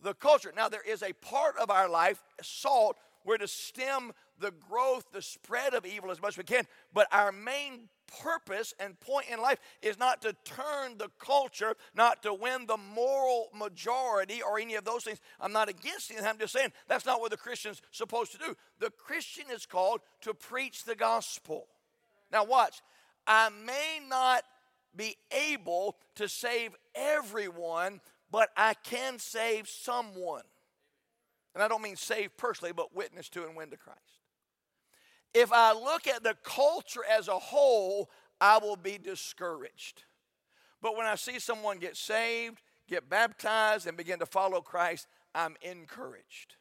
the 0.00 0.14
culture. 0.14 0.52
Now, 0.54 0.68
there 0.68 0.84
is 0.86 1.02
a 1.02 1.12
part 1.14 1.56
of 1.58 1.68
our 1.68 1.88
life, 1.88 2.22
salt, 2.40 2.96
we're 3.24 3.38
to 3.38 3.48
stem 3.48 4.12
the 4.38 4.52
growth, 4.52 5.06
the 5.12 5.20
spread 5.20 5.74
of 5.74 5.84
evil 5.84 6.12
as 6.12 6.22
much 6.22 6.34
as 6.34 6.38
we 6.38 6.44
can. 6.44 6.64
But 6.92 7.08
our 7.10 7.32
main 7.32 7.88
purpose 8.22 8.72
and 8.78 9.00
point 9.00 9.26
in 9.32 9.40
life 9.40 9.58
is 9.82 9.98
not 9.98 10.22
to 10.22 10.36
turn 10.44 10.96
the 10.96 11.10
culture, 11.18 11.74
not 11.92 12.22
to 12.22 12.32
win 12.32 12.66
the 12.66 12.76
moral 12.76 13.48
majority 13.52 14.40
or 14.40 14.60
any 14.60 14.76
of 14.76 14.84
those 14.84 15.02
things. 15.02 15.20
I'm 15.40 15.52
not 15.52 15.68
against 15.68 16.12
it. 16.12 16.22
I'm 16.22 16.38
just 16.38 16.52
saying 16.52 16.72
that's 16.86 17.06
not 17.06 17.20
what 17.20 17.32
the 17.32 17.36
Christian's 17.36 17.82
supposed 17.90 18.30
to 18.30 18.38
do. 18.38 18.54
The 18.78 18.90
Christian 18.90 19.46
is 19.52 19.66
called 19.66 20.02
to 20.20 20.34
preach 20.34 20.84
the 20.84 20.94
gospel. 20.94 21.66
Now, 22.30 22.44
watch. 22.44 22.80
I 23.26 23.48
may 23.48 24.06
not 24.08 24.44
be 24.96 25.16
able 25.30 25.96
to 26.16 26.28
save 26.28 26.72
everyone, 26.94 28.00
but 28.30 28.50
I 28.56 28.74
can 28.74 29.18
save 29.18 29.68
someone. 29.68 30.44
And 31.54 31.62
I 31.62 31.68
don't 31.68 31.82
mean 31.82 31.96
save 31.96 32.36
personally, 32.36 32.72
but 32.72 32.94
witness 32.94 33.28
to 33.30 33.44
and 33.44 33.56
win 33.56 33.70
to 33.70 33.76
Christ. 33.76 34.00
If 35.32 35.52
I 35.52 35.72
look 35.72 36.06
at 36.06 36.22
the 36.22 36.36
culture 36.42 37.04
as 37.10 37.28
a 37.28 37.38
whole, 37.38 38.10
I 38.40 38.58
will 38.58 38.76
be 38.76 38.98
discouraged. 38.98 40.04
But 40.80 40.96
when 40.96 41.06
I 41.06 41.14
see 41.14 41.38
someone 41.38 41.78
get 41.78 41.96
saved, 41.96 42.60
get 42.88 43.08
baptized, 43.08 43.86
and 43.86 43.96
begin 43.96 44.18
to 44.18 44.26
follow 44.26 44.60
Christ, 44.60 45.06
I'm 45.34 45.56
encouraged. 45.62 46.56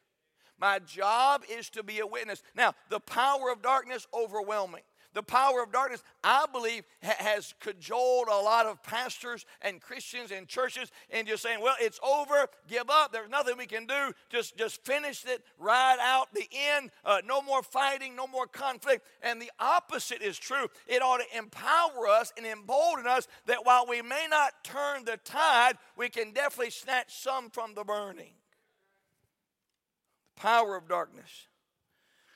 My 0.60 0.80
job 0.80 1.44
is 1.50 1.70
to 1.72 1.84
be 1.84 2.00
a 2.00 2.08
witness. 2.08 2.42
Now, 2.56 2.74
the 2.90 3.00
power 3.00 3.52
of 3.52 3.62
darkness 3.62 4.08
overwhelming. 4.14 4.84
The 5.14 5.24
power 5.24 5.62
of 5.62 5.72
darkness, 5.72 6.04
I 6.24 6.46
believe, 6.52 6.84
ha- 7.04 7.16
has 7.20 7.54
cajoled 7.60 8.28
a 8.28 8.42
lot 8.42 8.66
of 8.66 8.82
pastors 8.82 9.46
and 9.62 9.80
Christians 9.80 10.32
and 10.32 10.48
churches 10.48 10.92
just 11.26 11.44
saying, 11.44 11.62
well, 11.62 11.76
it's 11.80 12.00
over, 12.04 12.48
give 12.68 12.90
up, 12.90 13.12
there's 13.12 13.30
nothing 13.30 13.58
we 13.58 13.66
can 13.66 13.86
do, 13.86 14.12
just, 14.30 14.58
just 14.58 14.84
finish 14.86 15.26
it, 15.26 15.44
ride 15.58 15.98
out 16.02 16.34
the 16.34 16.48
end, 16.54 16.92
uh, 17.06 17.22
no 17.26 17.42
more 17.42 17.64
fighting, 17.64 18.16
no 18.16 18.28
more 18.28 18.48
conflict. 18.48 19.06
And 19.22 19.42
the 19.42 19.52
opposite 19.60 20.22
is 20.22 20.38
true. 20.38 20.68
It 20.88 21.02
ought 21.02 21.22
to 21.22 21.38
empower 21.38 22.08
us 22.08 22.34
and 22.38 22.46
embolden 22.46 23.08
us 23.08 23.28
that 23.46 23.66
while 23.66 23.86
we 23.88 24.02
may 24.02 24.28
not 24.30 24.64
turn 24.64 25.06
the 25.06 25.18
tide, 25.24 25.78
we 25.98 26.10
can 26.10 26.32
definitely 26.32 26.72
snatch 26.72 27.16
some 27.16 27.50
from 27.50 27.74
the 27.74 27.84
burning. 27.84 28.34
The 30.36 30.42
power 30.42 30.76
of 30.76 30.88
darkness. 30.88 31.48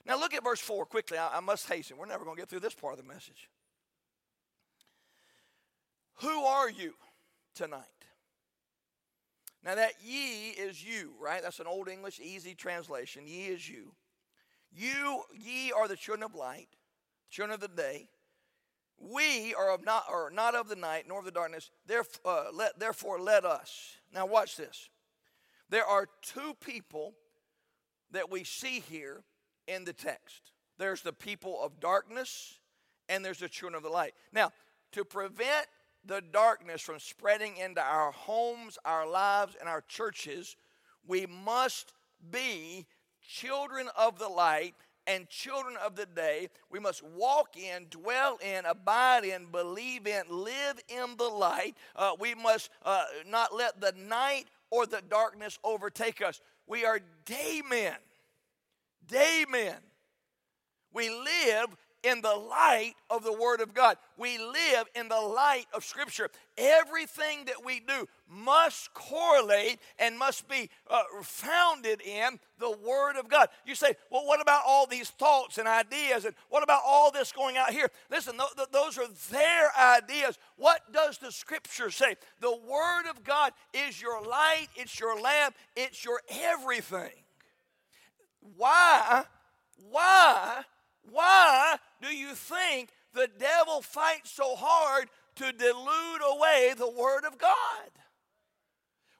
Now 0.07 0.17
look 0.17 0.33
at 0.33 0.43
verse 0.43 0.61
4 0.61 0.85
quickly. 0.85 1.17
I, 1.17 1.37
I 1.37 1.39
must 1.41 1.67
hasten. 1.67 1.97
We're 1.97 2.05
never 2.05 2.23
going 2.23 2.37
to 2.37 2.41
get 2.41 2.49
through 2.49 2.61
this 2.61 2.73
part 2.73 2.97
of 2.97 3.05
the 3.05 3.13
message. 3.13 3.49
Who 6.21 6.45
are 6.45 6.69
you 6.69 6.93
tonight? 7.53 7.81
Now 9.63 9.75
that 9.75 9.93
ye 10.01 10.51
is 10.51 10.83
you, 10.83 11.11
right? 11.21 11.43
That's 11.43 11.59
an 11.59 11.67
old 11.67 11.89
English 11.89 12.21
easy 12.21 12.55
translation. 12.55 13.27
Ye 13.27 13.47
is 13.47 13.69
you. 13.69 13.91
You, 14.71 15.23
ye 15.37 15.73
are 15.73 15.87
the 15.87 15.95
children 15.97 16.23
of 16.23 16.35
light, 16.35 16.69
children 17.29 17.53
of 17.53 17.59
the 17.59 17.67
day. 17.67 18.07
We 18.97 19.53
are 19.55 19.73
of 19.73 19.83
not, 19.85 20.05
are 20.09 20.31
not 20.31 20.55
of 20.55 20.69
the 20.69 20.75
night 20.75 21.05
nor 21.07 21.19
of 21.19 21.25
the 21.25 21.31
darkness. 21.31 21.69
Therefore, 21.85 22.31
uh, 22.31 22.43
let, 22.53 22.79
therefore, 22.79 23.19
let 23.19 23.45
us. 23.45 23.97
Now, 24.13 24.25
watch 24.25 24.55
this. 24.55 24.89
There 25.69 25.85
are 25.85 26.07
two 26.21 26.53
people 26.61 27.13
that 28.11 28.31
we 28.31 28.43
see 28.43 28.79
here 28.79 29.23
in 29.67 29.83
the 29.83 29.93
text. 29.93 30.51
There's 30.77 31.01
the 31.01 31.13
people 31.13 31.59
of 31.61 31.79
darkness 31.79 32.59
and 33.09 33.23
there's 33.23 33.39
the 33.39 33.49
children 33.49 33.77
of 33.77 33.83
the 33.83 33.89
light. 33.89 34.13
Now, 34.33 34.51
to 34.93 35.03
prevent 35.03 35.67
the 36.05 36.21
darkness 36.31 36.81
from 36.81 36.99
spreading 36.99 37.57
into 37.57 37.81
our 37.81 38.11
homes, 38.11 38.77
our 38.85 39.07
lives, 39.07 39.55
and 39.59 39.67
our 39.67 39.81
churches, 39.81 40.55
we 41.05 41.25
must 41.25 41.93
be 42.31 42.85
children 43.21 43.87
of 43.97 44.19
the 44.19 44.29
light 44.29 44.75
and 45.05 45.27
children 45.29 45.75
of 45.83 45.95
the 45.95 46.05
day. 46.05 46.49
We 46.69 46.79
must 46.79 47.03
walk 47.03 47.57
in, 47.57 47.87
dwell 47.89 48.37
in, 48.43 48.65
abide 48.65 49.23
in, 49.23 49.47
believe 49.51 50.05
in, 50.05 50.23
live 50.29 50.79
in 50.89 51.15
the 51.17 51.25
light. 51.25 51.75
Uh, 51.95 52.11
we 52.19 52.35
must 52.35 52.69
uh, 52.83 53.05
not 53.25 53.55
let 53.55 53.79
the 53.79 53.93
night 53.97 54.45
or 54.69 54.85
the 54.85 55.01
darkness 55.09 55.59
overtake 55.63 56.21
us. 56.21 56.41
We 56.67 56.85
are 56.85 56.99
day 57.25 57.61
men 57.69 57.95
day 59.07 59.45
men. 59.49 59.75
We 60.93 61.09
live 61.09 61.75
in 62.03 62.21
the 62.21 62.35
light 62.35 62.93
of 63.09 63.23
the 63.23 63.33
Word 63.33 63.59
of 63.59 63.73
God. 63.73 63.97
We 64.17 64.37
live 64.37 64.87
in 64.95 65.09
the 65.09 65.19
light 65.19 65.65
of 65.73 65.83
Scripture. 65.83 66.29
Everything 66.57 67.45
that 67.45 67.65
we 67.65 67.79
do 67.79 68.07
must 68.29 68.93
correlate 68.93 69.79
and 69.99 70.17
must 70.17 70.47
be 70.47 70.69
uh, 70.89 71.03
founded 71.21 72.01
in 72.01 72.39
the 72.59 72.71
Word 72.71 73.17
of 73.17 73.27
God. 73.27 73.49
You 73.65 73.75
say, 73.75 73.95
well, 74.09 74.25
what 74.25 74.41
about 74.41 74.61
all 74.65 74.85
these 74.85 75.09
thoughts 75.09 75.57
and 75.57 75.67
ideas? 75.67 76.25
And 76.25 76.35
what 76.49 76.63
about 76.63 76.81
all 76.85 77.11
this 77.11 77.31
going 77.31 77.57
out 77.57 77.71
here? 77.71 77.89
Listen, 78.09 78.37
th- 78.37 78.55
th- 78.55 78.69
those 78.71 78.97
are 78.97 79.07
their 79.31 79.71
ideas. 79.77 80.37
What 80.55 80.81
does 80.93 81.17
the 81.17 81.31
Scripture 81.31 81.91
say? 81.91 82.15
The 82.41 82.55
Word 82.55 83.09
of 83.09 83.23
God 83.23 83.51
is 83.73 84.01
your 84.01 84.21
light, 84.21 84.67
it's 84.75 84.99
your 84.99 85.19
lamp, 85.19 85.55
it's 85.75 86.05
your 86.05 86.21
everything. 86.29 87.11
Why, 88.41 89.23
why, 89.89 90.63
why 91.09 91.77
do 92.01 92.15
you 92.15 92.33
think 92.35 92.89
the 93.13 93.29
devil 93.39 93.81
fights 93.81 94.31
so 94.31 94.55
hard 94.55 95.09
to 95.35 95.51
dilute 95.51 96.21
away 96.25 96.73
the 96.77 96.89
Word 96.89 97.25
of 97.25 97.37
God? 97.37 97.89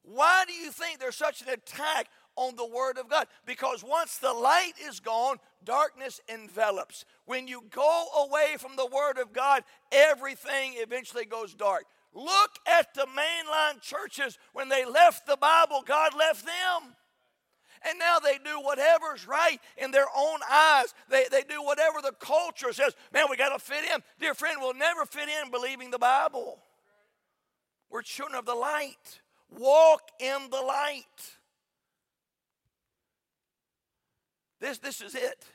Why 0.03 0.45
do 0.47 0.53
you 0.53 0.71
think 0.71 0.99
there's 0.99 1.15
such 1.15 1.41
an 1.41 1.49
attack 1.49 2.07
on 2.35 2.55
the 2.55 2.65
Word 2.65 2.97
of 2.97 3.09
God? 3.09 3.27
Because 3.45 3.83
once 3.83 4.17
the 4.17 4.33
light 4.33 4.73
is 4.81 4.99
gone, 4.99 5.37
darkness 5.63 6.21
envelops. 6.29 7.03
When 7.25 7.47
you 7.47 7.63
go 7.69 8.05
away 8.17 8.55
from 8.57 8.75
the 8.77 8.85
Word 8.85 9.17
of 9.17 9.33
God, 9.33 9.63
everything 9.91 10.73
eventually 10.77 11.25
goes 11.25 11.53
dark. 11.53 11.85
Look 12.13 12.51
at 12.65 12.93
the 12.93 13.05
mainline 13.05 13.81
churches. 13.81 14.39
When 14.53 14.69
they 14.69 14.85
left 14.85 15.27
the 15.27 15.37
Bible, 15.37 15.83
God 15.85 16.13
left 16.17 16.45
them. 16.45 16.95
And 17.87 17.99
now 17.99 18.19
they 18.19 18.37
do 18.43 18.59
whatever's 18.61 19.27
right 19.27 19.59
in 19.77 19.91
their 19.91 20.07
own 20.15 20.39
eyes. 20.51 20.93
They, 21.09 21.25
they 21.31 21.43
do 21.43 21.63
whatever 21.63 22.01
the 22.01 22.13
culture 22.19 22.73
says. 22.73 22.95
Man, 23.13 23.25
we 23.29 23.37
got 23.37 23.57
to 23.57 23.59
fit 23.59 23.83
in. 23.93 24.01
Dear 24.19 24.33
friend, 24.33 24.57
we'll 24.59 24.73
never 24.73 25.05
fit 25.05 25.29
in 25.29 25.51
believing 25.51 25.91
the 25.91 25.99
Bible. 25.99 26.59
We're 27.89 28.01
children 28.01 28.37
of 28.37 28.45
the 28.45 28.55
light. 28.55 29.21
Walk 29.49 30.01
in 30.19 30.49
the 30.51 30.61
light. 30.61 31.03
This, 34.59 34.79
this 34.79 35.01
is 35.01 35.15
it. 35.15 35.45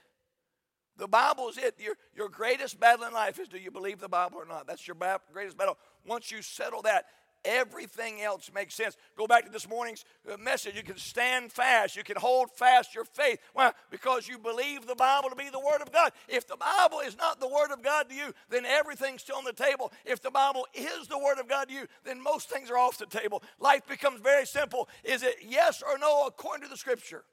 The 0.97 1.09
Bible 1.09 1.49
is 1.49 1.59
it. 1.59 1.75
Your, 1.79 1.97
your 2.15 2.29
greatest 2.29 2.79
battle 2.79 3.05
in 3.07 3.13
life 3.13 3.39
is 3.39 3.49
do 3.49 3.59
you 3.59 3.71
believe 3.71 4.01
the 4.01 4.09
Bible 4.09 4.39
or 4.39 4.47
not? 4.47 4.67
That's 4.67 4.87
your 4.87 4.97
greatest 5.33 5.57
battle. 5.57 5.77
Once 6.07 6.31
you 6.31 6.43
settle 6.43 6.83
that, 6.83 7.07
Everything 7.45 8.23
else 8.23 8.51
makes 8.55 8.75
sense. 8.75 8.97
Go 9.17 9.27
back 9.27 9.45
to 9.45 9.51
this 9.51 9.69
morning's 9.69 10.05
uh, 10.31 10.37
message. 10.37 10.77
You 10.77 10.83
can 10.83 10.97
stand 10.97 11.51
fast. 11.51 11.97
You 11.97 12.05
can 12.05 12.17
hold 12.17 12.51
fast 12.53 12.95
your 12.95 13.05
faith. 13.05 13.41
Why? 13.53 13.73
Because 13.91 14.29
you 14.29 14.39
believe 14.39 14.87
the 14.87 14.95
Bible 14.95 15.29
to 15.29 15.35
be 15.35 15.51
the 15.51 15.59
Word 15.59 15.83
of 15.83 15.91
God. 15.93 16.13
If 16.29 16.47
the 16.47 16.57
Bible 16.57 17.01
is 17.01 17.17
not 17.17 17.41
the 17.41 17.49
Word 17.49 17.73
of 17.73 17.83
God 17.83 18.09
to 18.11 18.15
you, 18.15 18.33
then 18.49 18.65
everything's 18.65 19.23
still 19.23 19.37
on 19.37 19.45
the 19.45 19.53
table. 19.53 19.93
If 20.05 20.23
the 20.23 20.31
Bible 20.31 20.67
is 20.75 21.09
the 21.09 21.19
Word 21.19 21.39
of 21.39 21.49
God 21.49 21.69
to 21.69 21.75
you, 21.75 21.87
then 22.05 22.23
most 22.23 22.49
things 22.49 22.71
are 22.71 22.79
off 22.79 22.99
the 22.99 23.07
table. 23.07 23.43
Life 23.59 23.89
becomes 23.89 24.21
very 24.21 24.47
simple. 24.47 24.89
Is 25.03 25.23
it 25.23 25.37
yes 25.45 25.83
or 25.83 25.99
no 25.99 26.27
according 26.27 26.63
to 26.65 26.71
the 26.71 26.77
Scripture? 26.77 27.25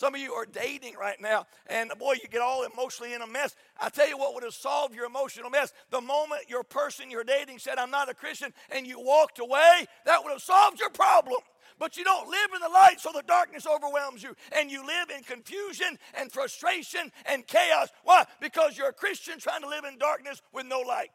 Some 0.00 0.14
of 0.14 0.20
you 0.22 0.32
are 0.32 0.46
dating 0.46 0.94
right 0.98 1.20
now, 1.20 1.44
and 1.66 1.92
boy, 1.98 2.14
you 2.14 2.28
get 2.30 2.40
all 2.40 2.64
emotionally 2.64 3.12
in 3.12 3.20
a 3.20 3.26
mess. 3.26 3.54
I 3.78 3.90
tell 3.90 4.08
you 4.08 4.16
what 4.16 4.32
would 4.32 4.44
have 4.44 4.54
solved 4.54 4.94
your 4.94 5.04
emotional 5.04 5.50
mess. 5.50 5.74
The 5.90 6.00
moment 6.00 6.48
your 6.48 6.62
person 6.62 7.10
you're 7.10 7.22
dating 7.22 7.58
said, 7.58 7.76
I'm 7.76 7.90
not 7.90 8.08
a 8.08 8.14
Christian, 8.14 8.54
and 8.70 8.86
you 8.86 8.98
walked 8.98 9.40
away, 9.40 9.84
that 10.06 10.24
would 10.24 10.30
have 10.30 10.40
solved 10.40 10.80
your 10.80 10.88
problem. 10.88 11.36
But 11.78 11.98
you 11.98 12.04
don't 12.04 12.30
live 12.30 12.48
in 12.54 12.62
the 12.62 12.70
light, 12.70 12.98
so 12.98 13.10
the 13.12 13.22
darkness 13.26 13.66
overwhelms 13.66 14.22
you, 14.22 14.34
and 14.58 14.70
you 14.70 14.86
live 14.86 15.10
in 15.14 15.22
confusion 15.22 15.98
and 16.14 16.32
frustration 16.32 17.12
and 17.26 17.46
chaos. 17.46 17.90
Why? 18.02 18.24
Because 18.40 18.78
you're 18.78 18.88
a 18.88 18.94
Christian 18.94 19.38
trying 19.38 19.60
to 19.60 19.68
live 19.68 19.84
in 19.84 19.98
darkness 19.98 20.40
with 20.54 20.64
no 20.64 20.80
light. 20.80 21.10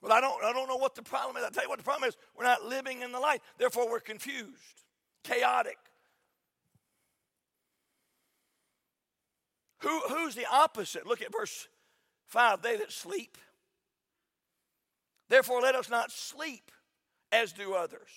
Well, 0.00 0.12
I 0.12 0.20
don't, 0.20 0.44
I 0.44 0.52
don't 0.52 0.68
know 0.68 0.76
what 0.76 0.94
the 0.94 1.02
problem 1.02 1.38
is. 1.38 1.42
I 1.42 1.50
tell 1.50 1.64
you 1.64 1.68
what 1.68 1.78
the 1.78 1.84
problem 1.84 2.08
is. 2.08 2.16
We're 2.38 2.44
not 2.44 2.64
living 2.66 3.02
in 3.02 3.10
the 3.10 3.18
light. 3.18 3.42
Therefore, 3.58 3.90
we're 3.90 3.98
confused, 3.98 4.84
chaotic, 5.24 5.76
Who, 9.80 10.00
who's 10.08 10.34
the 10.34 10.46
opposite? 10.50 11.06
Look 11.06 11.22
at 11.22 11.32
verse 11.32 11.68
5 12.28 12.62
they 12.62 12.76
that 12.76 12.92
sleep. 12.92 13.36
Therefore, 15.28 15.60
let 15.60 15.74
us 15.74 15.88
not 15.88 16.10
sleep 16.10 16.70
as 17.32 17.52
do 17.52 17.74
others, 17.74 18.08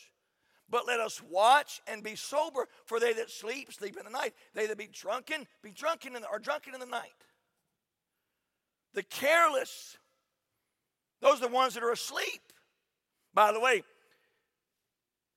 but 0.70 0.88
let 0.88 1.00
us 1.00 1.22
watch 1.30 1.82
and 1.88 2.04
be 2.04 2.16
sober. 2.16 2.68
For 2.86 3.00
they 3.00 3.14
that 3.14 3.30
sleep, 3.30 3.72
sleep 3.72 3.98
in 3.98 4.06
the 4.06 4.12
night. 4.12 4.34
They 4.54 4.66
that 4.66 4.78
be 4.78 4.90
drunken, 4.92 5.48
be 5.62 5.72
drunken 5.72 6.16
in 6.16 6.22
the, 6.22 6.28
drunken 6.42 6.74
in 6.74 6.80
the 6.80 6.86
night. 6.86 7.12
The 8.94 9.04
careless, 9.04 9.98
those 11.22 11.38
are 11.38 11.48
the 11.48 11.54
ones 11.54 11.76
that 11.76 11.84
are 11.84 11.92
asleep. 11.92 12.42
By 13.34 13.52
the 13.52 13.60
way, 13.60 13.84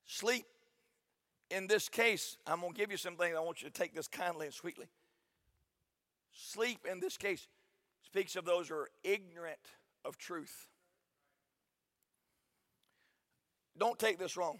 sleep 0.05 0.45
in 1.49 1.67
this 1.67 1.89
case, 1.89 2.37
I'm 2.45 2.59
going 2.59 2.73
to 2.73 2.77
give 2.77 2.91
you 2.91 2.97
some 2.97 3.15
things. 3.15 3.35
I 3.35 3.39
want 3.39 3.61
you 3.61 3.69
to 3.69 3.73
take 3.73 3.93
this 3.93 4.07
kindly 4.07 4.47
and 4.47 4.53
sweetly. 4.53 4.87
Sleep, 6.39 6.85
in 6.89 6.99
this 6.99 7.17
case, 7.17 7.47
speaks 8.05 8.35
of 8.35 8.45
those 8.45 8.69
who 8.69 8.75
are 8.75 8.89
ignorant 9.03 9.57
of 10.05 10.17
truth. 10.17 10.67
Don't 13.77 13.97
take 13.97 14.19
this 14.19 14.37
wrong. 14.37 14.59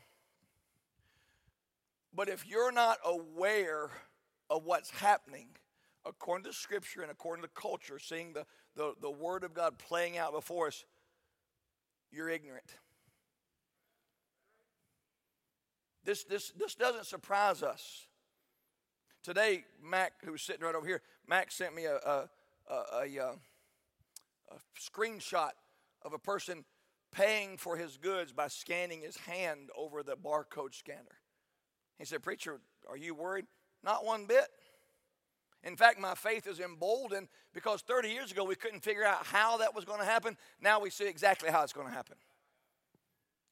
But 2.16 2.30
if 2.30 2.48
you're 2.48 2.72
not 2.72 2.98
aware 3.06 3.92
of 4.50 4.66
what's 4.66 4.90
happening, 4.90 5.50
according 6.04 6.46
to 6.46 6.54
Scripture 6.54 7.04
and 7.04 7.12
according 7.12 7.44
to 7.44 7.50
culture, 7.50 8.00
seeing 8.00 8.34
the, 8.34 8.46
the, 8.76 8.94
the 9.00 9.12
Word 9.12 9.44
of 9.44 9.54
God 9.54 9.78
playing 9.78 10.18
out 10.18 10.34
before 10.34 10.68
us, 10.68 10.84
you're 12.12 12.30
ignorant. 12.30 12.74
This, 16.04 16.24
this, 16.24 16.52
this 16.58 16.74
doesn't 16.74 17.06
surprise 17.06 17.62
us. 17.62 18.08
Today, 19.28 19.66
Mac, 19.84 20.14
who's 20.24 20.42
sitting 20.42 20.64
right 20.64 20.74
over 20.74 20.88
here, 20.88 21.02
Mac 21.28 21.52
sent 21.52 21.76
me 21.76 21.84
a, 21.84 21.98
a, 21.98 22.30
a, 22.70 22.74
a, 22.74 23.26
uh, 23.26 23.34
a 24.52 24.80
screenshot 24.80 25.50
of 26.02 26.14
a 26.14 26.18
person 26.18 26.64
paying 27.12 27.58
for 27.58 27.76
his 27.76 27.98
goods 27.98 28.32
by 28.32 28.48
scanning 28.48 29.02
his 29.02 29.18
hand 29.18 29.70
over 29.78 30.02
the 30.02 30.16
barcode 30.16 30.74
scanner. 30.74 31.20
He 32.00 32.06
said, 32.06 32.24
Preacher, 32.24 32.62
are 32.90 32.96
you 32.96 33.14
worried? 33.14 33.48
Not 33.84 34.06
one 34.06 34.28
bit. 34.28 34.48
In 35.62 35.76
fact, 35.76 36.00
my 36.00 36.16
faith 36.16 36.48
is 36.48 36.62
emboldened 36.62 37.28
because 37.54 37.82
30 37.82 38.08
years 38.08 38.32
ago 38.32 38.46
we 38.46 38.56
couldn't 38.56 38.80
figure 38.80 39.04
out 39.04 39.26
how 39.26 39.58
that 39.58 39.76
was 39.76 39.84
going 39.84 40.00
to 40.00 40.06
happen. 40.06 40.38
Now 40.62 40.80
we 40.80 40.90
see 40.90 41.06
exactly 41.06 41.52
how 41.52 41.64
it's 41.64 41.74
going 41.74 41.88
to 41.88 41.94
happen. 41.94 42.16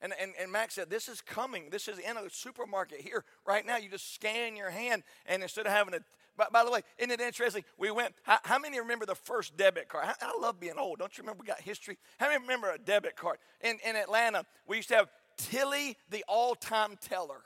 And, 0.06 0.14
and, 0.22 0.34
and 0.40 0.52
Max 0.52 0.76
said, 0.76 0.92
This 0.92 1.10
is 1.10 1.20
coming. 1.20 1.70
This 1.72 1.88
is 1.88 1.98
in 1.98 2.16
a 2.16 2.30
supermarket 2.30 3.02
here 3.02 3.24
right 3.44 3.66
now. 3.66 3.78
You 3.78 3.90
just 3.90 4.14
scan 4.14 4.56
your 4.56 4.70
hand, 4.70 5.02
and 5.26 5.42
instead 5.42 5.66
of 5.66 5.72
having 5.72 5.96
a 5.96 6.00
by, 6.38 6.46
by, 6.52 6.64
the 6.64 6.70
way, 6.70 6.82
isn't 7.00 7.12
it 7.12 7.22
interesting? 7.22 7.64
We 7.78 7.90
went, 7.92 8.14
how, 8.24 8.38
how 8.44 8.60
many 8.60 8.78
remember 8.78 9.06
the 9.06 9.16
first 9.16 9.56
debit 9.56 9.88
card? 9.88 10.06
I, 10.06 10.14
I, 10.22 10.38
love 10.38 10.60
being 10.60 10.78
old. 10.78 11.00
Don't 11.00 11.18
you 11.18 11.22
remember 11.24 11.42
we 11.42 11.48
got 11.48 11.62
history? 11.62 11.98
How 12.20 12.28
many 12.28 12.42
remember 12.42 12.72
a 12.72 12.78
debit 12.78 13.16
card? 13.16 13.38
In, 13.62 13.78
in 13.88 13.96
Atlanta, 13.96 14.46
we 14.68 14.76
used 14.76 14.90
to 14.90 14.96
have 14.96 15.10
Tillie, 15.38 15.96
the 16.10 16.26
all 16.28 16.54
time 16.54 16.98
teller, 17.00 17.42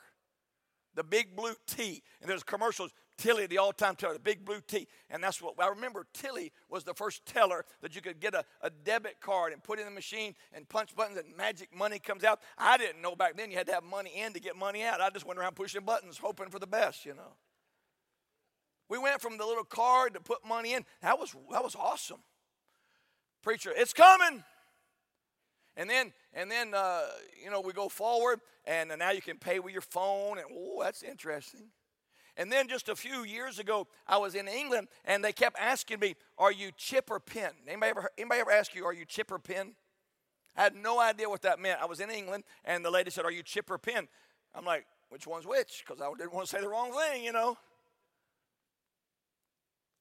the 0.96 1.04
big 1.04 1.36
blue 1.36 1.54
T. 1.68 2.02
And 2.20 2.28
there's 2.28 2.42
commercials, 2.42 2.92
Tillie, 3.20 3.46
the 3.46 3.58
all 3.58 3.72
time 3.72 3.96
teller, 3.96 4.14
the 4.14 4.18
big 4.18 4.46
blue 4.46 4.60
T. 4.66 4.88
And 5.10 5.22
that's 5.22 5.42
what 5.42 5.54
I 5.60 5.68
remember. 5.68 6.06
Tillie 6.14 6.52
was 6.70 6.84
the 6.84 6.94
first 6.94 7.26
teller 7.26 7.66
that 7.82 7.94
you 7.94 8.00
could 8.00 8.18
get 8.18 8.34
a, 8.34 8.44
a 8.62 8.70
debit 8.70 9.20
card 9.20 9.52
and 9.52 9.62
put 9.62 9.78
in 9.78 9.84
the 9.84 9.90
machine 9.90 10.34
and 10.54 10.66
punch 10.68 10.96
buttons 10.96 11.18
and 11.18 11.36
magic 11.36 11.68
money 11.76 11.98
comes 11.98 12.24
out. 12.24 12.40
I 12.56 12.78
didn't 12.78 13.02
know 13.02 13.14
back 13.14 13.36
then 13.36 13.50
you 13.50 13.58
had 13.58 13.66
to 13.66 13.74
have 13.74 13.84
money 13.84 14.10
in 14.16 14.32
to 14.32 14.40
get 14.40 14.56
money 14.56 14.82
out. 14.82 15.02
I 15.02 15.10
just 15.10 15.26
went 15.26 15.38
around 15.38 15.54
pushing 15.54 15.84
buttons, 15.84 16.16
hoping 16.16 16.48
for 16.48 16.58
the 16.58 16.66
best, 16.66 17.04
you 17.04 17.14
know. 17.14 17.34
We 18.88 18.98
went 18.98 19.20
from 19.20 19.36
the 19.36 19.44
little 19.44 19.64
card 19.64 20.14
to 20.14 20.20
put 20.20 20.38
money 20.44 20.72
in. 20.72 20.84
That 21.02 21.18
was 21.18 21.36
that 21.52 21.62
was 21.62 21.76
awesome. 21.76 22.22
Preacher, 23.42 23.70
it's 23.76 23.92
coming. 23.92 24.42
And 25.76 25.88
then 25.88 26.12
and 26.32 26.50
then 26.50 26.72
uh, 26.74 27.02
you 27.42 27.50
know 27.50 27.60
we 27.60 27.74
go 27.74 27.90
forward, 27.90 28.40
and 28.64 28.90
now 28.98 29.10
you 29.10 29.20
can 29.20 29.36
pay 29.36 29.60
with 29.60 29.72
your 29.72 29.82
phone, 29.82 30.38
and 30.38 30.46
oh, 30.50 30.80
that's 30.82 31.02
interesting. 31.02 31.68
And 32.36 32.50
then 32.50 32.68
just 32.68 32.88
a 32.88 32.96
few 32.96 33.24
years 33.24 33.58
ago, 33.58 33.86
I 34.06 34.18
was 34.18 34.34
in 34.34 34.48
England, 34.48 34.88
and 35.04 35.24
they 35.24 35.32
kept 35.32 35.58
asking 35.58 36.00
me, 36.00 36.16
"Are 36.38 36.52
you 36.52 36.70
chip 36.76 37.10
or 37.10 37.20
pin?" 37.20 37.50
Anybody 37.66 37.90
ever 37.90 38.10
anybody 38.16 38.40
ever 38.40 38.50
ask 38.50 38.74
you, 38.74 38.84
"Are 38.84 38.92
you 38.92 39.04
chip 39.04 39.30
or 39.30 39.38
pin?" 39.38 39.74
I 40.56 40.62
had 40.62 40.74
no 40.74 41.00
idea 41.00 41.28
what 41.28 41.42
that 41.42 41.58
meant. 41.58 41.80
I 41.80 41.86
was 41.86 42.00
in 42.00 42.10
England, 42.10 42.44
and 42.64 42.84
the 42.84 42.90
lady 42.90 43.10
said, 43.10 43.24
"Are 43.24 43.32
you 43.32 43.42
chip 43.42 43.70
or 43.70 43.78
pin?" 43.78 44.08
I'm 44.54 44.64
like, 44.64 44.86
"Which 45.08 45.26
one's 45.26 45.46
which?" 45.46 45.84
Because 45.86 46.00
I 46.00 46.10
didn't 46.16 46.32
want 46.32 46.48
to 46.48 46.56
say 46.56 46.60
the 46.60 46.68
wrong 46.68 46.92
thing, 46.92 47.24
you 47.24 47.32
know. 47.32 47.56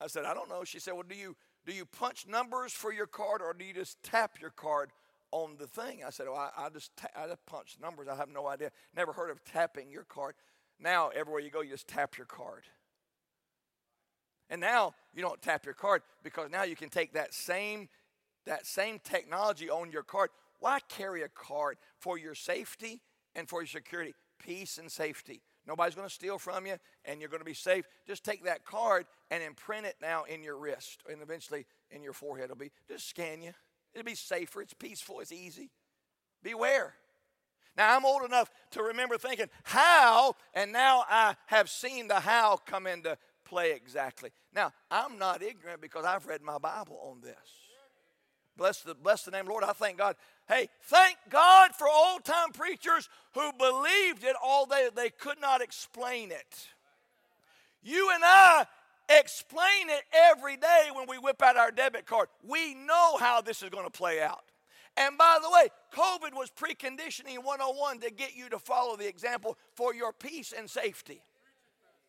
I 0.02 0.08
said, 0.08 0.26
I 0.26 0.34
don't 0.34 0.50
know. 0.50 0.64
She 0.64 0.80
said, 0.80 0.94
Well, 0.94 1.04
do 1.08 1.16
you 1.16 1.36
do 1.66 1.74
you 1.74 1.86
punch 1.86 2.26
numbers 2.28 2.72
for 2.72 2.94
your 2.94 3.08
card 3.08 3.42
or 3.42 3.54
do 3.54 3.66
you 3.66 3.74
just 3.74 4.02
tap 4.02 4.40
your 4.40 4.50
card 4.50 4.92
on 5.32 5.58
the 5.58 5.68
thing? 5.68 6.04
I 6.06 6.10
said, 6.10 6.28
Well, 6.28 6.38
I, 6.38 6.66
I 6.66 6.70
just 6.70 6.96
ta- 6.96 7.10
I 7.16 7.28
just 7.28 7.46
punch 7.46 7.78
numbers. 7.82 8.08
I 8.08 8.16
have 8.16 8.30
no 8.30 8.48
idea. 8.48 8.72
Never 8.96 9.14
heard 9.14 9.30
of 9.30 9.44
tapping 9.44 9.92
your 9.92 10.06
card. 10.06 10.36
Now 10.80 11.10
everywhere 11.10 11.42
you 11.42 11.50
go, 11.50 11.62
you 11.62 11.72
just 11.72 11.88
tap 11.88 12.18
your 12.18 12.26
card. 12.26 12.64
And 14.50 14.62
now 14.62 14.94
you 15.14 15.22
don't 15.22 15.42
tap 15.42 15.66
your 15.66 15.74
card 15.74 16.02
because 16.24 16.50
now 16.50 16.64
you 16.64 16.76
can 16.76 16.90
take 16.90 17.14
that 17.14 17.34
same 17.34 17.90
that 18.46 18.66
same 18.66 19.00
technology 19.04 19.70
on 19.70 19.92
your 19.92 20.02
card. 20.02 20.30
Why 20.60 20.80
carry 20.90 21.22
a 21.22 21.30
card 21.30 21.78
for 22.00 22.18
your 22.18 22.34
safety 22.34 23.02
and 23.36 23.48
for 23.48 23.62
your 23.62 23.68
security? 23.68 24.16
Peace 24.40 24.78
and 24.78 24.92
safety. 24.92 25.42
Nobody's 25.68 25.94
going 25.94 26.08
to 26.08 26.14
steal 26.14 26.40
from 26.40 26.66
you, 26.66 26.78
and 27.06 27.20
you're 27.20 27.30
going 27.30 27.42
to 27.42 27.46
be 27.46 27.54
safe. 27.54 27.86
Just 28.08 28.24
take 28.24 28.46
that 28.46 28.66
card 28.66 29.06
and 29.30 29.44
imprint 29.44 29.86
it 29.86 29.98
now 30.02 30.24
in 30.24 30.42
your 30.42 30.58
wrist, 30.58 31.04
and 31.10 31.22
eventually 31.22 31.66
in 31.92 32.02
your 32.02 32.14
forehead. 32.14 32.46
It'll 32.46 32.56
be 32.56 32.72
just 32.88 33.08
scan 33.08 33.42
you. 33.42 33.52
It'll 33.94 34.06
be 34.06 34.16
safer. 34.16 34.62
It's 34.62 34.74
peaceful. 34.74 35.20
It's 35.20 35.32
easy. 35.32 35.70
Beware. 36.42 36.96
Now 37.80 37.96
I'm 37.96 38.06
old 38.06 38.24
enough 38.26 38.52
to 38.72 38.84
remember 38.84 39.18
thinking 39.18 39.46
how, 39.64 40.36
and 40.54 40.74
now 40.74 41.06
I 41.10 41.36
have 41.46 41.70
seen 41.70 42.10
the 42.10 42.20
how 42.20 42.58
come 42.58 42.86
into 42.86 43.18
play 43.46 43.72
exactly. 43.72 44.32
Now 44.54 44.74
I'm 44.92 45.18
not 45.18 45.42
ignorant 45.42 45.80
because 45.80 46.04
I've 46.04 46.28
read 46.28 46.42
my 46.42 46.58
Bible 46.58 47.00
on 47.02 47.22
this. 47.22 47.38
Bless 48.58 48.82
the, 48.82 48.96
bless 48.96 49.24
the 49.24 49.32
name, 49.32 49.46
Lord. 49.46 49.64
I 49.64 49.72
thank 49.72 49.98
God. 49.98 50.18
Hey, 50.50 50.68
thank 50.84 51.16
God 51.30 51.72
for 51.74 51.88
old 51.88 52.26
time 52.26 52.52
preachers 52.52 53.08
who 53.34 53.54
believed 53.58 54.26
it, 54.26 54.36
although 54.44 54.90
they 54.94 55.10
could 55.10 55.40
not 55.40 55.62
explain 55.62 56.32
it. 56.32 56.68
You 57.82 58.12
and 58.14 58.24
I 58.26 58.66
explain 59.08 59.88
it 59.90 60.04
every 60.14 60.58
day 60.58 60.90
when 60.94 61.08
we 61.08 61.18
whip 61.18 61.42
out 61.42 61.56
our 61.56 61.72
debit 61.72 62.06
card. 62.06 62.28
We 62.46 62.74
know 62.74 63.16
how 63.18 63.40
this 63.40 63.64
is 63.64 63.70
going 63.70 63.86
to 63.86 63.90
play 63.90 64.22
out. 64.22 64.49
And 65.00 65.18
by 65.18 65.40
the 65.42 65.50
way, 65.50 65.70
COVID 65.94 66.36
was 66.36 66.52
preconditioning 66.52 67.42
101 67.42 68.02
to 68.02 68.12
get 68.12 68.36
you 68.36 68.50
to 68.50 68.60
follow 68.60 68.98
the 68.98 69.08
example 69.08 69.58
for 69.74 69.96
your 69.96 70.12
peace 70.12 70.54
and 70.56 70.70
safety. 70.70 71.22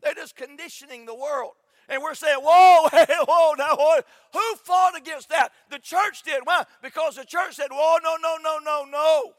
They're 0.02 0.14
just 0.14 0.34
conditioning 0.34 1.06
the 1.06 1.14
world. 1.14 1.52
And 1.88 2.02
we're 2.02 2.14
saying, 2.14 2.38
whoa, 2.42 2.88
hey, 2.92 3.06
whoa, 3.08 3.54
now, 3.56 3.76
whoa. 3.76 4.00
who 4.32 4.56
fought 4.64 4.98
against 4.98 5.28
that? 5.28 5.50
The 5.70 5.78
church 5.78 6.24
did. 6.24 6.40
Why? 6.42 6.64
Because 6.82 7.14
the 7.14 7.24
church 7.24 7.54
said, 7.54 7.68
whoa, 7.70 7.98
no, 8.02 8.16
no, 8.20 8.36
no, 8.42 8.58
no, 8.58 8.84
no. 8.90 9.32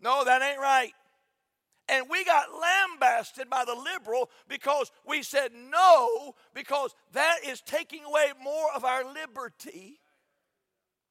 No, 0.00 0.24
that 0.24 0.40
ain't 0.40 0.60
right. 0.60 0.92
And 1.88 2.06
we 2.08 2.24
got 2.24 2.46
lambasted 2.52 3.50
by 3.50 3.64
the 3.64 3.74
liberal 3.74 4.30
because 4.48 4.92
we 5.04 5.24
said 5.24 5.50
no, 5.52 6.34
because 6.54 6.94
that 7.14 7.38
is 7.44 7.60
taking 7.62 8.04
away 8.04 8.26
more 8.40 8.68
of 8.76 8.84
our 8.84 9.04
liberty 9.12 9.98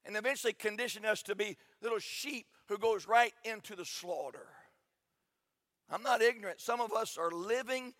and 0.05 0.15
eventually 0.15 0.53
condition 0.53 1.05
us 1.05 1.21
to 1.23 1.35
be 1.35 1.57
little 1.81 1.99
sheep 1.99 2.47
who 2.67 2.77
goes 2.77 3.07
right 3.07 3.33
into 3.43 3.75
the 3.75 3.85
slaughter. 3.85 4.47
I'm 5.89 6.03
not 6.03 6.21
ignorant. 6.21 6.61
Some 6.61 6.81
of 6.81 6.93
us 6.93 7.17
are 7.17 7.31
living 7.31 7.93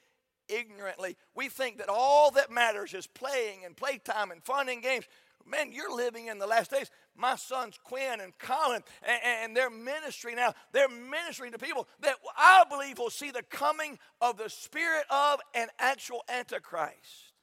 ignorantly. 0.48 1.18
We 1.36 1.50
think 1.50 1.78
that 1.78 1.90
all 1.90 2.32
that 2.32 2.52
matters 2.52 2.94
is 2.94 3.08
playing 3.08 3.66
and 3.66 3.76
playtime 3.76 4.32
and 4.32 4.44
fun 4.44 4.70
and 4.70 4.82
games. 4.82 5.06
Man, 5.46 5.72
you're 5.72 5.96
living 5.96 6.28
in 6.28 6.38
the 6.38 6.48
last 6.48 6.70
days. 6.70 6.92
My 7.16 7.36
sons, 7.36 7.80
Quinn 7.84 8.20
and 8.20 8.38
Colin, 8.38 8.84
and, 9.02 9.20
and 9.24 9.58
their 9.58 9.70
ministry 9.70 10.36
now, 10.36 10.54
they're 10.72 10.90
ministering 10.90 11.52
to 11.54 11.58
people 11.58 11.88
that 12.02 12.16
I 12.38 12.64
believe 12.70 13.00
will 13.00 13.10
see 13.10 13.32
the 13.32 13.44
coming 13.44 13.98
of 14.22 14.38
the 14.38 14.50
spirit 14.50 15.06
of 15.10 15.40
an 15.56 15.68
actual 15.80 16.24
Antichrist. 16.30 17.34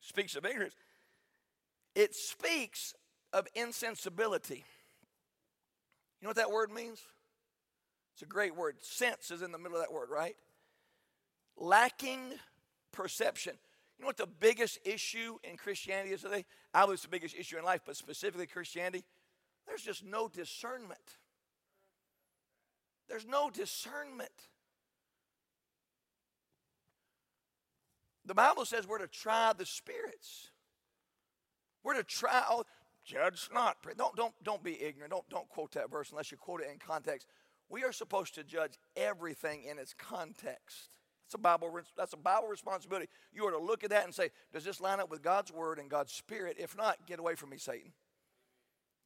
Speaks 0.00 0.36
of 0.36 0.44
ignorance. 0.44 0.74
It 1.94 2.14
speaks 2.14 2.94
of 3.32 3.46
insensibility. 3.54 4.64
You 6.20 6.26
know 6.26 6.30
what 6.30 6.36
that 6.36 6.50
word 6.50 6.72
means? 6.72 7.00
It's 8.14 8.22
a 8.22 8.26
great 8.26 8.56
word. 8.56 8.76
Sense 8.80 9.30
is 9.30 9.42
in 9.42 9.52
the 9.52 9.58
middle 9.58 9.76
of 9.76 9.82
that 9.82 9.92
word, 9.92 10.08
right? 10.10 10.36
Lacking 11.56 12.20
perception. 12.92 13.54
You 13.98 14.02
know 14.02 14.06
what 14.06 14.16
the 14.16 14.26
biggest 14.26 14.78
issue 14.84 15.36
in 15.44 15.56
Christianity 15.56 16.10
is 16.10 16.22
today? 16.22 16.44
I 16.72 16.84
it's 16.90 17.02
the 17.02 17.08
biggest 17.08 17.36
issue 17.36 17.58
in 17.58 17.64
life, 17.64 17.82
but 17.84 17.96
specifically 17.96 18.46
Christianity. 18.46 19.04
There's 19.66 19.82
just 19.82 20.04
no 20.04 20.28
discernment. 20.28 21.18
There's 23.08 23.26
no 23.26 23.50
discernment. 23.50 24.30
The 28.24 28.34
Bible 28.34 28.64
says 28.64 28.86
we're 28.86 28.98
to 28.98 29.06
try 29.06 29.52
the 29.52 29.66
spirits. 29.66 30.50
We're 31.84 31.94
to 31.94 32.02
try. 32.02 32.42
Oh, 32.48 32.64
judge 33.04 33.48
not. 33.52 33.76
Don't 33.96 34.16
don't 34.16 34.34
don't 34.42 34.64
be 34.64 34.82
ignorant. 34.82 35.12
Don't 35.12 35.28
don't 35.28 35.48
quote 35.48 35.72
that 35.72 35.90
verse 35.90 36.10
unless 36.10 36.32
you 36.32 36.36
quote 36.36 36.62
it 36.62 36.68
in 36.72 36.78
context. 36.78 37.28
We 37.68 37.84
are 37.84 37.92
supposed 37.92 38.34
to 38.34 38.44
judge 38.44 38.72
everything 38.96 39.64
in 39.64 39.78
its 39.78 39.94
context. 39.94 40.90
That's 41.24 41.34
a 41.34 41.38
Bible, 41.38 41.80
that's 41.96 42.12
a 42.12 42.18
Bible 42.18 42.48
responsibility. 42.48 43.08
You 43.32 43.46
are 43.46 43.50
to 43.50 43.58
look 43.58 43.82
at 43.82 43.90
that 43.90 44.04
and 44.04 44.14
say, 44.14 44.30
does 44.52 44.64
this 44.64 44.80
line 44.80 45.00
up 45.00 45.10
with 45.10 45.22
God's 45.22 45.50
word 45.52 45.78
and 45.78 45.88
God's 45.88 46.12
spirit? 46.12 46.56
If 46.58 46.76
not, 46.76 47.06
get 47.06 47.18
away 47.18 47.34
from 47.34 47.50
me, 47.50 47.56
Satan. 47.56 47.92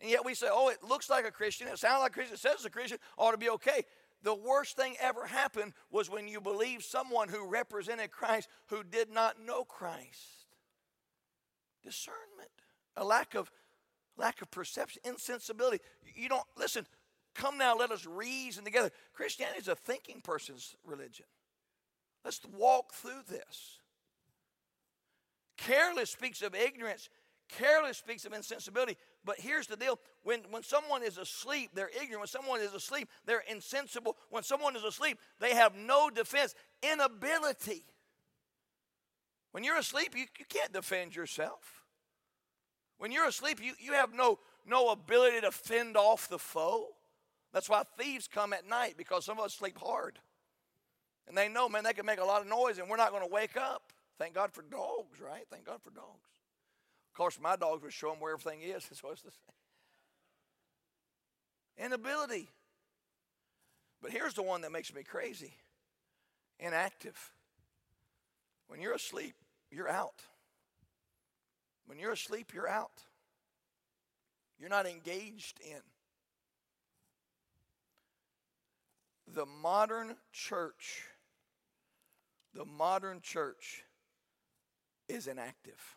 And 0.00 0.10
yet 0.10 0.24
we 0.24 0.34
say, 0.34 0.48
oh, 0.50 0.68
it 0.68 0.82
looks 0.82 1.08
like 1.08 1.26
a 1.26 1.30
Christian, 1.30 1.68
it 1.68 1.78
sounds 1.78 2.02
like 2.02 2.10
a 2.10 2.14
Christian, 2.14 2.34
it 2.34 2.40
says 2.40 2.54
it's 2.54 2.64
a 2.64 2.70
Christian, 2.70 2.98
ought 3.16 3.32
to 3.32 3.38
be 3.38 3.50
okay. 3.50 3.84
The 4.22 4.34
worst 4.34 4.76
thing 4.76 4.96
ever 5.00 5.26
happened 5.26 5.74
was 5.90 6.10
when 6.10 6.26
you 6.26 6.40
believed 6.40 6.84
someone 6.84 7.28
who 7.28 7.48
represented 7.48 8.10
Christ 8.10 8.48
who 8.66 8.82
did 8.82 9.10
not 9.10 9.36
know 9.44 9.62
Christ. 9.62 10.46
Discernment, 11.84 12.50
a 12.98 13.04
lack 13.04 13.34
of 13.34 13.50
lack 14.16 14.42
of 14.42 14.50
perception, 14.50 15.00
insensibility. 15.04 15.78
You 16.14 16.28
don't 16.28 16.46
listen, 16.56 16.86
Come 17.38 17.56
now, 17.56 17.76
let 17.76 17.92
us 17.92 18.04
reason 18.04 18.64
together. 18.64 18.90
Christianity 19.14 19.60
is 19.60 19.68
a 19.68 19.76
thinking 19.76 20.20
person's 20.20 20.74
religion. 20.84 21.26
Let's 22.24 22.40
walk 22.52 22.92
through 22.92 23.22
this. 23.28 23.78
Careless 25.56 26.10
speaks 26.10 26.42
of 26.42 26.54
ignorance. 26.54 27.08
Careless 27.48 27.96
speaks 27.96 28.24
of 28.24 28.32
insensibility. 28.32 28.96
But 29.24 29.38
here's 29.38 29.68
the 29.68 29.76
deal 29.76 30.00
when, 30.24 30.40
when 30.50 30.64
someone 30.64 31.04
is 31.04 31.16
asleep, 31.16 31.70
they're 31.74 31.90
ignorant. 31.90 32.20
When 32.20 32.26
someone 32.26 32.60
is 32.60 32.74
asleep, 32.74 33.08
they're 33.24 33.44
insensible. 33.48 34.16
When 34.30 34.42
someone 34.42 34.74
is 34.74 34.82
asleep, 34.82 35.18
they 35.38 35.54
have 35.54 35.76
no 35.76 36.10
defense, 36.10 36.56
inability. 36.82 37.84
When 39.52 39.62
you're 39.62 39.78
asleep, 39.78 40.14
you, 40.16 40.26
you 40.38 40.44
can't 40.48 40.72
defend 40.72 41.14
yourself. 41.14 41.77
When 42.98 43.12
you're 43.12 43.26
asleep, 43.26 43.60
you, 43.62 43.72
you 43.78 43.92
have 43.92 44.12
no, 44.12 44.38
no 44.66 44.90
ability 44.90 45.40
to 45.40 45.50
fend 45.50 45.96
off 45.96 46.28
the 46.28 46.38
foe. 46.38 46.86
That's 47.52 47.68
why 47.68 47.82
thieves 47.96 48.28
come 48.28 48.52
at 48.52 48.68
night 48.68 48.94
because 48.96 49.24
some 49.24 49.38
of 49.38 49.44
us 49.44 49.54
sleep 49.54 49.78
hard. 49.78 50.18
And 51.26 51.36
they 51.36 51.48
know, 51.48 51.68
man, 51.68 51.84
they 51.84 51.92
can 51.92 52.06
make 52.06 52.20
a 52.20 52.24
lot 52.24 52.40
of 52.40 52.48
noise 52.48 52.78
and 52.78 52.88
we're 52.88 52.96
not 52.96 53.10
going 53.10 53.22
to 53.22 53.32
wake 53.32 53.56
up. 53.56 53.92
Thank 54.18 54.34
God 54.34 54.52
for 54.52 54.62
dogs, 54.62 55.20
right? 55.20 55.44
Thank 55.50 55.66
God 55.66 55.80
for 55.82 55.90
dogs. 55.90 56.28
Of 57.12 57.16
course, 57.16 57.38
my 57.40 57.56
dogs 57.56 57.82
would 57.82 57.92
show 57.92 58.10
them 58.10 58.20
where 58.20 58.32
everything 58.32 58.62
is. 58.62 58.84
That's 58.88 59.02
what 59.02 59.12
it's 59.12 59.22
the 59.22 59.30
same. 59.30 59.54
Inability. 61.86 62.48
But 64.02 64.10
here's 64.10 64.34
the 64.34 64.42
one 64.42 64.62
that 64.62 64.72
makes 64.72 64.94
me 64.94 65.02
crazy 65.02 65.54
inactive. 66.60 67.32
When 68.66 68.80
you're 68.80 68.94
asleep, 68.94 69.34
you're 69.70 69.88
out. 69.88 70.22
When 71.88 71.98
you're 71.98 72.12
asleep, 72.12 72.52
you're 72.54 72.68
out. 72.68 73.02
You're 74.58 74.68
not 74.68 74.86
engaged 74.86 75.58
in. 75.64 75.80
The 79.34 79.46
modern 79.46 80.16
church, 80.30 81.04
the 82.52 82.66
modern 82.66 83.20
church 83.22 83.84
is 85.08 85.26
inactive. 85.26 85.96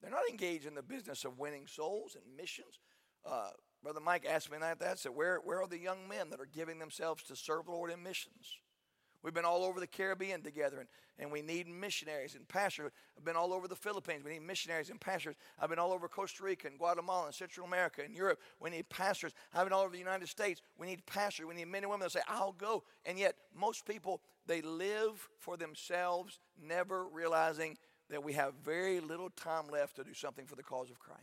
They're 0.00 0.10
not 0.10 0.28
engaged 0.30 0.66
in 0.66 0.74
the 0.74 0.82
business 0.82 1.24
of 1.24 1.38
winning 1.38 1.66
souls 1.66 2.14
and 2.14 2.36
missions. 2.36 2.78
Uh, 3.26 3.50
Brother 3.82 4.00
Mike 4.00 4.24
asked 4.28 4.52
me 4.52 4.58
that. 4.60 4.78
That 4.78 5.00
said, 5.00 5.12
where, 5.12 5.38
where 5.38 5.60
are 5.60 5.66
the 5.66 5.78
young 5.78 6.06
men 6.08 6.30
that 6.30 6.40
are 6.40 6.48
giving 6.52 6.78
themselves 6.78 7.24
to 7.24 7.34
serve 7.34 7.64
the 7.64 7.72
Lord 7.72 7.90
in 7.90 8.02
missions? 8.02 8.58
We've 9.24 9.32
been 9.32 9.46
all 9.46 9.64
over 9.64 9.80
the 9.80 9.86
Caribbean 9.86 10.42
together, 10.42 10.80
and, 10.80 10.88
and 11.18 11.32
we 11.32 11.40
need 11.40 11.66
missionaries 11.66 12.34
and 12.34 12.46
pastors. 12.46 12.92
I've 13.16 13.24
been 13.24 13.36
all 13.36 13.54
over 13.54 13.66
the 13.66 13.74
Philippines. 13.74 14.22
We 14.22 14.32
need 14.32 14.42
missionaries 14.42 14.90
and 14.90 15.00
pastors. 15.00 15.34
I've 15.58 15.70
been 15.70 15.78
all 15.78 15.94
over 15.94 16.08
Costa 16.08 16.44
Rica 16.44 16.66
and 16.68 16.76
Guatemala 16.76 17.26
and 17.26 17.34
Central 17.34 17.66
America 17.66 18.02
and 18.04 18.14
Europe. 18.14 18.38
We 18.60 18.68
need 18.68 18.90
pastors. 18.90 19.32
I've 19.54 19.64
been 19.64 19.72
all 19.72 19.80
over 19.80 19.92
the 19.92 19.98
United 19.98 20.28
States. 20.28 20.60
We 20.76 20.86
need 20.86 21.06
pastors. 21.06 21.46
We 21.46 21.54
need 21.54 21.68
men 21.68 21.84
and 21.84 21.90
women 21.90 22.04
that 22.04 22.12
say, 22.12 22.20
I'll 22.28 22.52
go. 22.52 22.84
And 23.06 23.18
yet, 23.18 23.34
most 23.58 23.86
people, 23.86 24.20
they 24.46 24.60
live 24.60 25.26
for 25.38 25.56
themselves, 25.56 26.38
never 26.62 27.06
realizing 27.06 27.78
that 28.10 28.22
we 28.22 28.34
have 28.34 28.52
very 28.62 29.00
little 29.00 29.30
time 29.30 29.68
left 29.68 29.96
to 29.96 30.04
do 30.04 30.12
something 30.12 30.44
for 30.44 30.54
the 30.54 30.62
cause 30.62 30.90
of 30.90 30.98
Christ. 30.98 31.22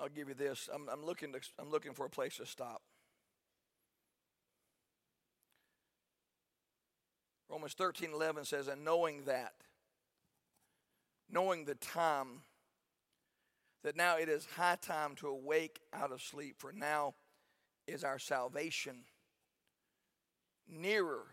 I'll 0.00 0.08
give 0.08 0.28
you 0.28 0.34
this. 0.34 0.68
I'm, 0.72 0.88
I'm, 0.88 1.04
looking 1.04 1.32
to, 1.32 1.40
I'm 1.58 1.70
looking 1.70 1.92
for 1.92 2.06
a 2.06 2.10
place 2.10 2.36
to 2.36 2.46
stop. 2.46 2.80
Romans 7.50 7.74
13 7.74 8.10
11 8.14 8.44
says, 8.44 8.68
And 8.68 8.84
knowing 8.84 9.24
that, 9.24 9.52
knowing 11.28 11.64
the 11.64 11.74
time, 11.74 12.42
that 13.82 13.96
now 13.96 14.16
it 14.16 14.28
is 14.28 14.46
high 14.56 14.76
time 14.80 15.14
to 15.16 15.28
awake 15.28 15.80
out 15.92 16.12
of 16.12 16.22
sleep, 16.22 16.56
for 16.58 16.72
now 16.72 17.14
is 17.86 18.04
our 18.04 18.18
salvation 18.18 19.04
nearer 20.68 21.26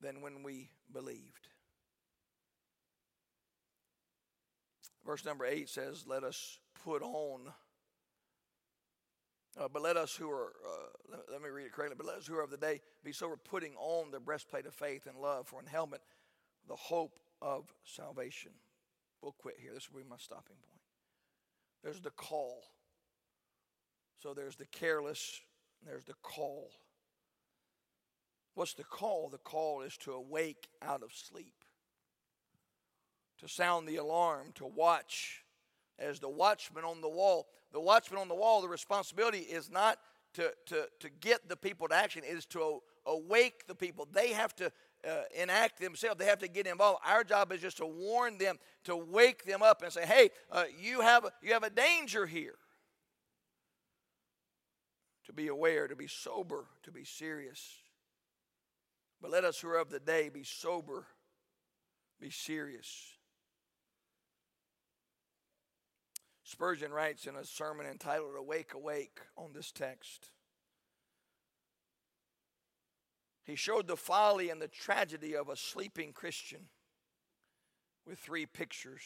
than 0.00 0.20
when 0.22 0.42
we 0.42 0.70
believed. 0.92 1.48
Verse 5.04 5.24
number 5.24 5.44
8 5.44 5.68
says, 5.68 6.04
Let 6.06 6.24
us 6.24 6.58
put 6.84 7.02
on. 7.02 7.52
Uh, 9.58 9.68
but 9.72 9.82
let 9.82 9.96
us 9.96 10.14
who 10.14 10.30
are, 10.30 10.52
uh, 10.64 11.10
let, 11.10 11.20
let, 11.32 11.42
me 11.42 11.48
read 11.48 11.66
it 11.66 11.72
correctly, 11.72 11.96
but 11.96 12.06
let 12.06 12.18
us 12.18 12.26
who 12.26 12.36
are 12.36 12.42
of 12.42 12.50
the 12.50 12.56
day 12.56 12.80
be 13.04 13.12
sober, 13.12 13.36
putting 13.36 13.74
on 13.76 14.10
the 14.10 14.20
breastplate 14.20 14.66
of 14.66 14.74
faith 14.74 15.06
and 15.06 15.18
love, 15.18 15.48
for 15.48 15.60
an 15.60 15.66
helmet, 15.66 16.00
the 16.68 16.76
hope 16.76 17.18
of 17.42 17.72
salvation. 17.84 18.52
We'll 19.20 19.32
quit 19.32 19.56
here. 19.60 19.72
This 19.74 19.90
will 19.90 20.00
be 20.00 20.08
my 20.08 20.16
stopping 20.18 20.56
point. 20.56 20.80
There's 21.82 22.00
the 22.00 22.10
call. 22.10 22.62
So 24.22 24.34
there's 24.34 24.56
the 24.56 24.66
careless, 24.66 25.40
there's 25.84 26.04
the 26.04 26.14
call. 26.22 26.70
What's 28.54 28.74
the 28.74 28.84
call? 28.84 29.28
The 29.30 29.38
call 29.38 29.80
is 29.80 29.96
to 29.98 30.12
awake 30.12 30.68
out 30.82 31.02
of 31.02 31.12
sleep, 31.12 31.54
to 33.38 33.48
sound 33.48 33.88
the 33.88 33.96
alarm, 33.96 34.48
to 34.56 34.66
watch 34.66 35.44
as 36.00 36.18
the 36.18 36.28
watchman 36.28 36.84
on 36.84 37.00
the 37.00 37.08
wall. 37.08 37.48
The 37.72 37.80
watchman 37.80 38.20
on 38.20 38.28
the 38.28 38.34
wall, 38.34 38.62
the 38.62 38.68
responsibility 38.68 39.38
is 39.38 39.70
not 39.70 39.98
to, 40.34 40.52
to, 40.66 40.88
to 41.00 41.10
get 41.20 41.48
the 41.48 41.56
people 41.56 41.88
to 41.88 41.94
action, 41.94 42.22
it 42.24 42.36
is 42.36 42.46
to 42.46 42.80
awake 43.06 43.66
the 43.66 43.74
people. 43.74 44.06
They 44.12 44.32
have 44.32 44.54
to 44.56 44.72
uh, 45.08 45.22
enact 45.34 45.80
themselves, 45.80 46.18
they 46.18 46.26
have 46.26 46.38
to 46.38 46.48
get 46.48 46.66
involved. 46.66 47.00
Our 47.06 47.24
job 47.24 47.52
is 47.52 47.60
just 47.60 47.78
to 47.78 47.86
warn 47.86 48.38
them, 48.38 48.58
to 48.84 48.96
wake 48.96 49.44
them 49.44 49.62
up 49.62 49.82
and 49.82 49.92
say, 49.92 50.06
hey, 50.06 50.30
uh, 50.50 50.64
you, 50.78 51.00
have 51.00 51.26
you 51.42 51.52
have 51.52 51.64
a 51.64 51.70
danger 51.70 52.26
here. 52.26 52.54
To 55.26 55.32
be 55.32 55.48
aware, 55.48 55.86
to 55.86 55.96
be 55.96 56.08
sober, 56.08 56.66
to 56.82 56.90
be 56.90 57.04
serious. 57.04 57.76
But 59.20 59.30
let 59.30 59.44
us 59.44 59.60
who 59.60 59.68
are 59.68 59.78
of 59.78 59.90
the 59.90 60.00
day 60.00 60.28
be 60.28 60.44
sober, 60.44 61.06
be 62.20 62.30
serious. 62.30 63.12
Spurgeon 66.50 66.92
writes 66.92 67.26
in 67.26 67.36
a 67.36 67.44
sermon 67.44 67.86
entitled 67.86 68.34
Awake, 68.36 68.74
Awake 68.74 69.20
on 69.36 69.52
this 69.52 69.70
text. 69.70 70.30
He 73.44 73.54
showed 73.54 73.86
the 73.86 73.96
folly 73.96 74.50
and 74.50 74.60
the 74.60 74.66
tragedy 74.66 75.36
of 75.36 75.48
a 75.48 75.54
sleeping 75.54 76.12
Christian 76.12 76.62
with 78.04 78.18
three 78.18 78.46
pictures. 78.46 79.02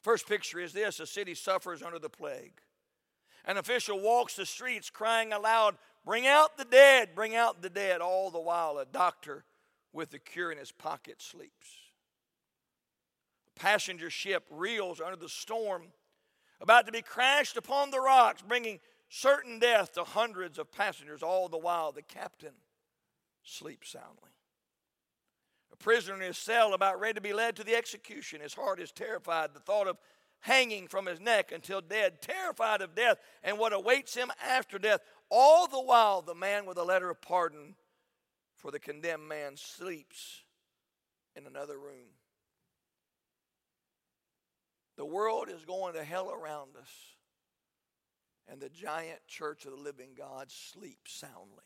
First 0.00 0.28
picture 0.28 0.60
is 0.60 0.72
this 0.72 1.00
a 1.00 1.08
city 1.08 1.34
suffers 1.34 1.82
under 1.82 1.98
the 1.98 2.08
plague. 2.08 2.60
An 3.44 3.56
official 3.56 4.00
walks 4.00 4.36
the 4.36 4.46
streets 4.46 4.90
crying 4.90 5.32
aloud, 5.32 5.76
Bring 6.04 6.24
out 6.24 6.56
the 6.56 6.64
dead, 6.64 7.16
bring 7.16 7.34
out 7.34 7.62
the 7.62 7.70
dead. 7.70 8.00
All 8.00 8.30
the 8.30 8.38
while, 8.38 8.78
a 8.78 8.84
doctor 8.84 9.44
with 9.92 10.10
the 10.10 10.20
cure 10.20 10.52
in 10.52 10.58
his 10.58 10.70
pocket 10.70 11.20
sleeps. 11.20 11.78
A 13.48 13.58
passenger 13.58 14.08
ship 14.08 14.44
reels 14.50 15.00
under 15.00 15.16
the 15.16 15.28
storm 15.28 15.88
about 16.60 16.86
to 16.86 16.92
be 16.92 17.02
crashed 17.02 17.56
upon 17.56 17.90
the 17.90 18.00
rocks, 18.00 18.42
bringing 18.42 18.80
certain 19.08 19.58
death 19.58 19.92
to 19.92 20.04
hundreds 20.04 20.58
of 20.58 20.72
passengers, 20.72 21.22
all 21.22 21.48
the 21.48 21.58
while 21.58 21.92
the 21.92 22.02
captain 22.02 22.54
sleeps 23.42 23.90
soundly. 23.90 24.30
A 25.72 25.76
prisoner 25.76 26.14
in 26.14 26.20
his 26.20 26.38
cell, 26.38 26.72
about 26.72 27.00
ready 27.00 27.14
to 27.14 27.20
be 27.20 27.32
led 27.32 27.56
to 27.56 27.64
the 27.64 27.74
execution. 27.74 28.40
His 28.40 28.54
heart 28.54 28.80
is 28.80 28.92
terrified. 28.92 29.54
The 29.54 29.60
thought 29.60 29.88
of 29.88 29.98
hanging 30.40 30.86
from 30.88 31.06
his 31.06 31.20
neck 31.20 31.52
until 31.52 31.80
dead, 31.80 32.20
terrified 32.20 32.82
of 32.82 32.94
death 32.94 33.18
and 33.42 33.58
what 33.58 33.72
awaits 33.72 34.14
him 34.14 34.30
after 34.46 34.78
death. 34.78 35.00
All 35.30 35.66
the 35.66 35.80
while, 35.80 36.22
the 36.22 36.34
man 36.34 36.66
with 36.66 36.78
a 36.78 36.84
letter 36.84 37.10
of 37.10 37.20
pardon 37.20 37.74
for 38.54 38.70
the 38.70 38.78
condemned 38.78 39.26
man 39.26 39.56
sleeps 39.56 40.42
in 41.34 41.46
another 41.46 41.78
room. 41.78 42.12
The 44.96 45.04
world 45.04 45.48
is 45.48 45.64
going 45.64 45.94
to 45.94 46.04
hell 46.04 46.30
around 46.30 46.76
us, 46.80 46.90
and 48.48 48.60
the 48.60 48.68
giant 48.68 49.26
church 49.26 49.64
of 49.64 49.72
the 49.72 49.82
living 49.82 50.10
God 50.16 50.50
sleeps 50.50 51.12
soundly. 51.12 51.64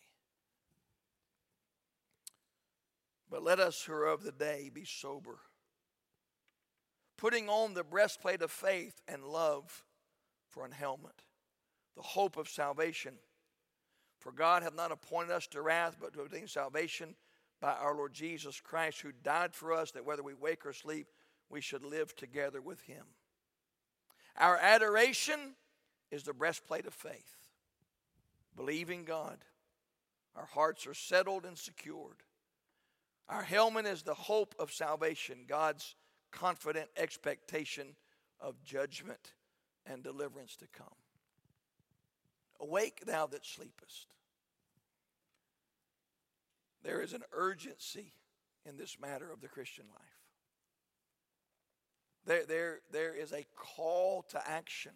But 3.31 3.43
let 3.43 3.61
us 3.61 3.83
who 3.83 3.93
are 3.93 4.07
of 4.07 4.23
the 4.23 4.33
day 4.33 4.71
be 4.73 4.85
sober, 4.87 5.41
putting 7.19 7.51
on 7.51 7.75
the 7.75 7.85
breastplate 7.85 8.41
of 8.41 8.51
faith 8.51 9.03
and 9.07 9.23
love 9.25 9.85
for 10.47 10.64
an 10.64 10.73
helmet, 10.73 11.23
the 11.95 12.03
hope 12.03 12.38
of 12.38 12.49
salvation. 12.49 13.14
For 14.19 14.33
God 14.33 14.62
hath 14.62 14.75
not 14.75 14.91
appointed 14.91 15.33
us 15.33 15.47
to 15.49 15.61
wrath, 15.61 15.99
but 16.01 16.14
to 16.14 16.23
obtain 16.23 16.49
salvation 16.49 17.14
by 17.61 17.73
our 17.73 17.95
Lord 17.95 18.14
Jesus 18.14 18.61
Christ, 18.61 19.01
who 19.03 19.12
died 19.23 19.55
for 19.55 19.73
us, 19.73 19.91
that 19.91 20.07
whether 20.07 20.23
we 20.23 20.35
wake 20.35 20.64
or 20.64 20.73
sleep, 20.73 21.09
we 21.51 21.61
should 21.61 21.85
live 21.85 22.17
together 22.17 22.61
with 22.61 22.81
him. 22.83 23.05
Our 24.38 24.57
adoration 24.57 25.55
is 26.11 26.22
the 26.22 26.33
breastplate 26.33 26.87
of 26.87 26.94
faith, 26.94 27.37
believing 28.57 29.05
God. 29.05 29.38
Our 30.37 30.46
hearts 30.46 30.87
are 30.87 30.94
settled 30.94 31.44
and 31.44 31.59
secured. 31.59 32.22
Our 33.29 33.42
helmet 33.42 33.85
is 33.87 34.03
the 34.03 34.14
hope 34.14 34.55
of 34.59 34.72
salvation, 34.72 35.44
God's 35.46 35.96
confident 36.31 36.88
expectation 36.96 37.96
of 38.40 38.62
judgment 38.62 39.35
and 39.85 40.03
deliverance 40.03 40.57
to 40.57 40.66
come. 40.68 40.87
Awake, 42.61 43.05
thou 43.07 43.27
that 43.27 43.44
sleepest. 43.44 44.07
There 46.83 47.01
is 47.01 47.12
an 47.12 47.22
urgency 47.33 48.12
in 48.64 48.77
this 48.77 48.98
matter 49.01 49.31
of 49.33 49.40
the 49.40 49.48
Christian 49.48 49.87
life. 49.90 50.17
There, 52.29 52.45
there, 52.45 52.81
there 52.93 53.14
is 53.14 53.33
a 53.33 53.47
call 53.57 54.23
to 54.29 54.43
action 54.47 54.93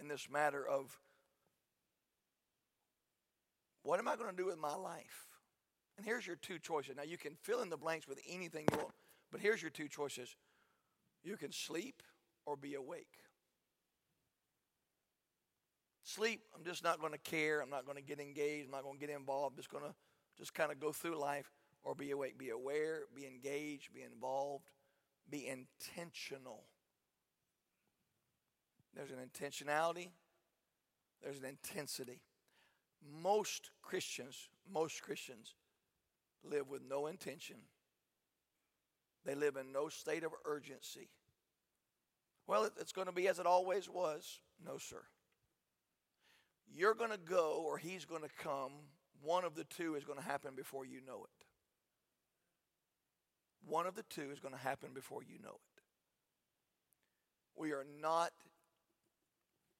in 0.00 0.08
this 0.08 0.30
matter 0.30 0.66
of 0.66 0.98
what 3.82 3.98
am 3.98 4.08
I 4.08 4.16
going 4.16 4.30
to 4.30 4.36
do 4.36 4.46
with 4.46 4.56
my 4.56 4.74
life? 4.74 5.26
And 5.98 6.06
here's 6.06 6.26
your 6.26 6.36
two 6.36 6.58
choices. 6.58 6.96
Now, 6.96 7.02
you 7.02 7.18
can 7.18 7.34
fill 7.42 7.60
in 7.60 7.68
the 7.68 7.76
blanks 7.76 8.08
with 8.08 8.18
anything 8.26 8.64
you 8.72 8.78
want, 8.78 8.94
but 9.30 9.42
here's 9.42 9.60
your 9.60 9.70
two 9.70 9.88
choices 9.88 10.34
you 11.22 11.36
can 11.36 11.52
sleep 11.52 12.02
or 12.46 12.56
be 12.56 12.74
awake. 12.76 13.12
Sleep, 16.02 16.40
I'm 16.56 16.64
just 16.64 16.82
not 16.82 16.98
going 16.98 17.12
to 17.12 17.18
care. 17.18 17.60
I'm 17.60 17.70
not 17.70 17.84
going 17.84 17.98
to 17.98 18.02
get 18.02 18.20
engaged. 18.20 18.66
I'm 18.66 18.72
not 18.72 18.84
going 18.84 18.98
to 18.98 19.06
get 19.06 19.14
involved. 19.14 19.52
I'm 19.52 19.56
just 19.58 19.70
going 19.70 19.84
to 19.84 19.94
just 20.38 20.54
kind 20.54 20.72
of 20.72 20.80
go 20.80 20.92
through 20.92 21.20
life 21.20 21.50
or 21.84 21.94
be 21.94 22.10
awake. 22.10 22.38
Be 22.38 22.48
aware, 22.48 23.02
be 23.14 23.26
engaged, 23.26 23.92
be 23.92 24.00
involved, 24.00 24.64
be 25.30 25.46
intentional. 25.46 26.64
There's 28.94 29.10
an 29.10 29.18
intentionality, 29.18 30.08
there's 31.22 31.38
an 31.38 31.44
intensity. 31.44 32.20
Most 33.22 33.70
Christians, 33.82 34.48
most 34.72 35.02
Christians 35.02 35.54
live 36.44 36.68
with 36.68 36.82
no 36.88 37.06
intention. 37.06 37.56
They 39.24 39.34
live 39.34 39.56
in 39.56 39.72
no 39.72 39.88
state 39.88 40.24
of 40.24 40.32
urgency. 40.44 41.08
Well, 42.46 42.68
it's 42.78 42.92
going 42.92 43.06
to 43.06 43.12
be 43.12 43.28
as 43.28 43.38
it 43.38 43.46
always 43.46 43.88
was. 43.88 44.40
No, 44.64 44.78
sir. 44.78 45.02
You're 46.74 46.94
going 46.94 47.10
to 47.10 47.18
go 47.18 47.62
or 47.64 47.78
he's 47.78 48.04
going 48.04 48.22
to 48.22 48.42
come. 48.42 48.72
One 49.22 49.44
of 49.44 49.54
the 49.54 49.64
two 49.64 49.94
is 49.94 50.04
going 50.04 50.18
to 50.18 50.24
happen 50.24 50.54
before 50.56 50.84
you 50.84 51.00
know 51.06 51.24
it. 51.24 51.46
One 53.66 53.86
of 53.86 53.94
the 53.94 54.04
two 54.04 54.30
is 54.32 54.40
going 54.40 54.54
to 54.54 54.60
happen 54.60 54.90
before 54.94 55.22
you 55.22 55.38
know 55.42 55.50
it. 55.54 55.82
We 57.56 57.72
are 57.72 57.86
not 58.00 58.30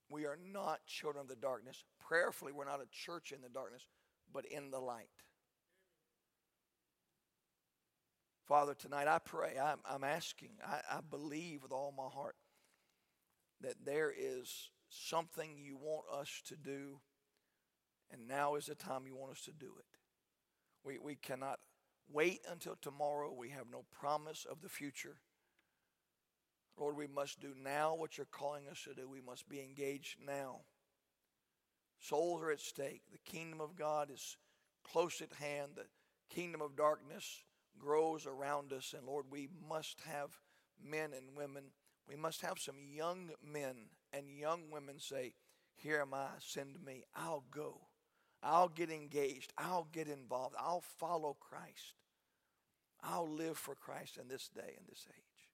we 0.08 0.26
are 0.26 0.38
not 0.52 0.84
children 0.86 1.22
of 1.22 1.28
the 1.28 1.36
darkness. 1.36 1.84
Prayerfully, 1.98 2.52
we're 2.52 2.66
not 2.66 2.82
a 2.82 2.88
church 2.92 3.32
in 3.32 3.40
the 3.40 3.48
darkness, 3.48 3.88
but 4.30 4.44
in 4.44 4.70
the 4.70 4.78
light. 4.78 5.08
Father, 8.46 8.74
tonight 8.74 9.08
I 9.08 9.18
pray, 9.18 9.58
I'm, 9.58 9.78
I'm 9.88 10.04
asking, 10.04 10.50
I, 10.62 10.80
I 10.96 11.00
believe 11.00 11.62
with 11.62 11.72
all 11.72 11.94
my 11.96 12.08
heart 12.12 12.36
that 13.62 13.86
there 13.86 14.12
is 14.14 14.68
something 14.90 15.56
you 15.56 15.78
want 15.78 16.04
us 16.12 16.42
to 16.48 16.56
do, 16.56 17.00
and 18.10 18.28
now 18.28 18.56
is 18.56 18.66
the 18.66 18.74
time 18.74 19.06
you 19.06 19.16
want 19.16 19.32
us 19.32 19.42
to 19.44 19.52
do 19.52 19.72
it. 19.78 19.86
We, 20.84 20.98
we 20.98 21.14
cannot 21.14 21.60
wait 22.10 22.40
until 22.50 22.76
tomorrow. 22.80 23.32
We 23.36 23.50
have 23.50 23.66
no 23.70 23.84
promise 23.92 24.46
of 24.50 24.60
the 24.60 24.68
future. 24.68 25.16
Lord, 26.78 26.96
we 26.96 27.06
must 27.06 27.40
do 27.40 27.54
now 27.62 27.94
what 27.94 28.16
you're 28.16 28.26
calling 28.26 28.64
us 28.70 28.82
to 28.84 28.94
do. 28.94 29.08
We 29.08 29.20
must 29.20 29.48
be 29.48 29.60
engaged 29.60 30.16
now. 30.24 30.60
Souls 32.00 32.42
are 32.42 32.50
at 32.50 32.60
stake. 32.60 33.02
The 33.12 33.30
kingdom 33.30 33.60
of 33.60 33.76
God 33.76 34.10
is 34.10 34.36
close 34.82 35.20
at 35.20 35.32
hand. 35.34 35.72
The 35.76 35.86
kingdom 36.34 36.60
of 36.62 36.76
darkness 36.76 37.44
grows 37.78 38.26
around 38.26 38.72
us. 38.72 38.94
And 38.96 39.06
Lord, 39.06 39.26
we 39.30 39.48
must 39.68 40.00
have 40.06 40.30
men 40.82 41.10
and 41.16 41.36
women, 41.36 41.64
we 42.08 42.16
must 42.16 42.40
have 42.40 42.58
some 42.58 42.82
young 42.84 43.30
men 43.42 43.90
and 44.12 44.28
young 44.28 44.70
women 44.70 44.98
say, 44.98 45.34
Here 45.76 46.00
am 46.00 46.14
I, 46.14 46.28
send 46.40 46.82
me. 46.84 47.04
I'll 47.14 47.44
go. 47.50 47.80
I'll 48.42 48.68
get 48.68 48.90
engaged. 48.90 49.52
I'll 49.56 49.86
get 49.92 50.08
involved. 50.08 50.56
I'll 50.58 50.84
follow 50.98 51.36
Christ. 51.38 51.94
I'll 53.02 53.28
live 53.28 53.56
for 53.56 53.74
Christ 53.74 54.18
in 54.20 54.28
this 54.28 54.48
day 54.48 54.74
and 54.76 54.86
this 54.88 55.06
age. 55.08 55.48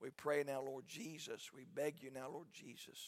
We 0.00 0.10
pray 0.10 0.44
now, 0.46 0.62
Lord 0.62 0.86
Jesus. 0.86 1.50
We 1.54 1.64
beg 1.64 2.02
you 2.02 2.10
now, 2.10 2.28
Lord 2.32 2.48
Jesus, 2.52 2.98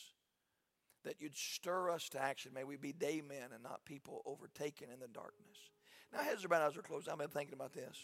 that 1.04 1.20
you'd 1.20 1.36
stir 1.36 1.90
us 1.90 2.08
to 2.10 2.22
action. 2.22 2.52
May 2.54 2.64
we 2.64 2.76
be 2.76 2.92
day 2.92 3.22
men 3.26 3.48
and 3.54 3.62
not 3.62 3.84
people 3.84 4.22
overtaken 4.26 4.88
in 4.92 5.00
the 5.00 5.08
darkness. 5.08 5.56
Now, 6.12 6.22
heads 6.22 6.44
are 6.44 6.48
bowed, 6.48 6.62
eyes 6.62 6.76
are 6.76 6.82
closed. 6.82 7.08
I've 7.08 7.18
been 7.18 7.28
thinking 7.28 7.54
about 7.54 7.72
this. 7.72 7.96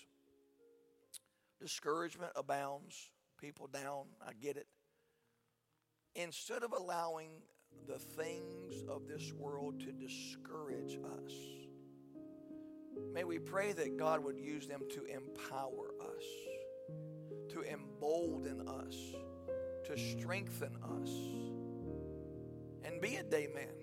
Discouragement 1.60 2.32
abounds, 2.36 3.10
people 3.38 3.66
down. 3.66 4.06
I 4.26 4.32
get 4.40 4.56
it. 4.56 4.66
Instead 6.14 6.62
of 6.62 6.72
allowing 6.72 7.30
the 7.86 7.98
things 7.98 8.84
of 8.88 9.06
this 9.08 9.32
world 9.32 9.80
to 9.80 9.92
discourage 9.92 10.98
us, 11.24 11.32
may 13.12 13.24
we 13.24 13.38
pray 13.38 13.72
that 13.72 13.96
God 13.96 14.22
would 14.24 14.38
use 14.38 14.66
them 14.66 14.82
to 14.90 15.04
empower 15.04 15.94
us 16.00 16.24
to 17.48 17.62
embolden 17.62 18.68
us, 18.68 18.96
to 19.86 19.96
strengthen 19.96 20.76
us, 20.82 21.10
and 22.84 23.00
be 23.00 23.16
a 23.16 23.22
day 23.22 23.48
man. 23.54 23.77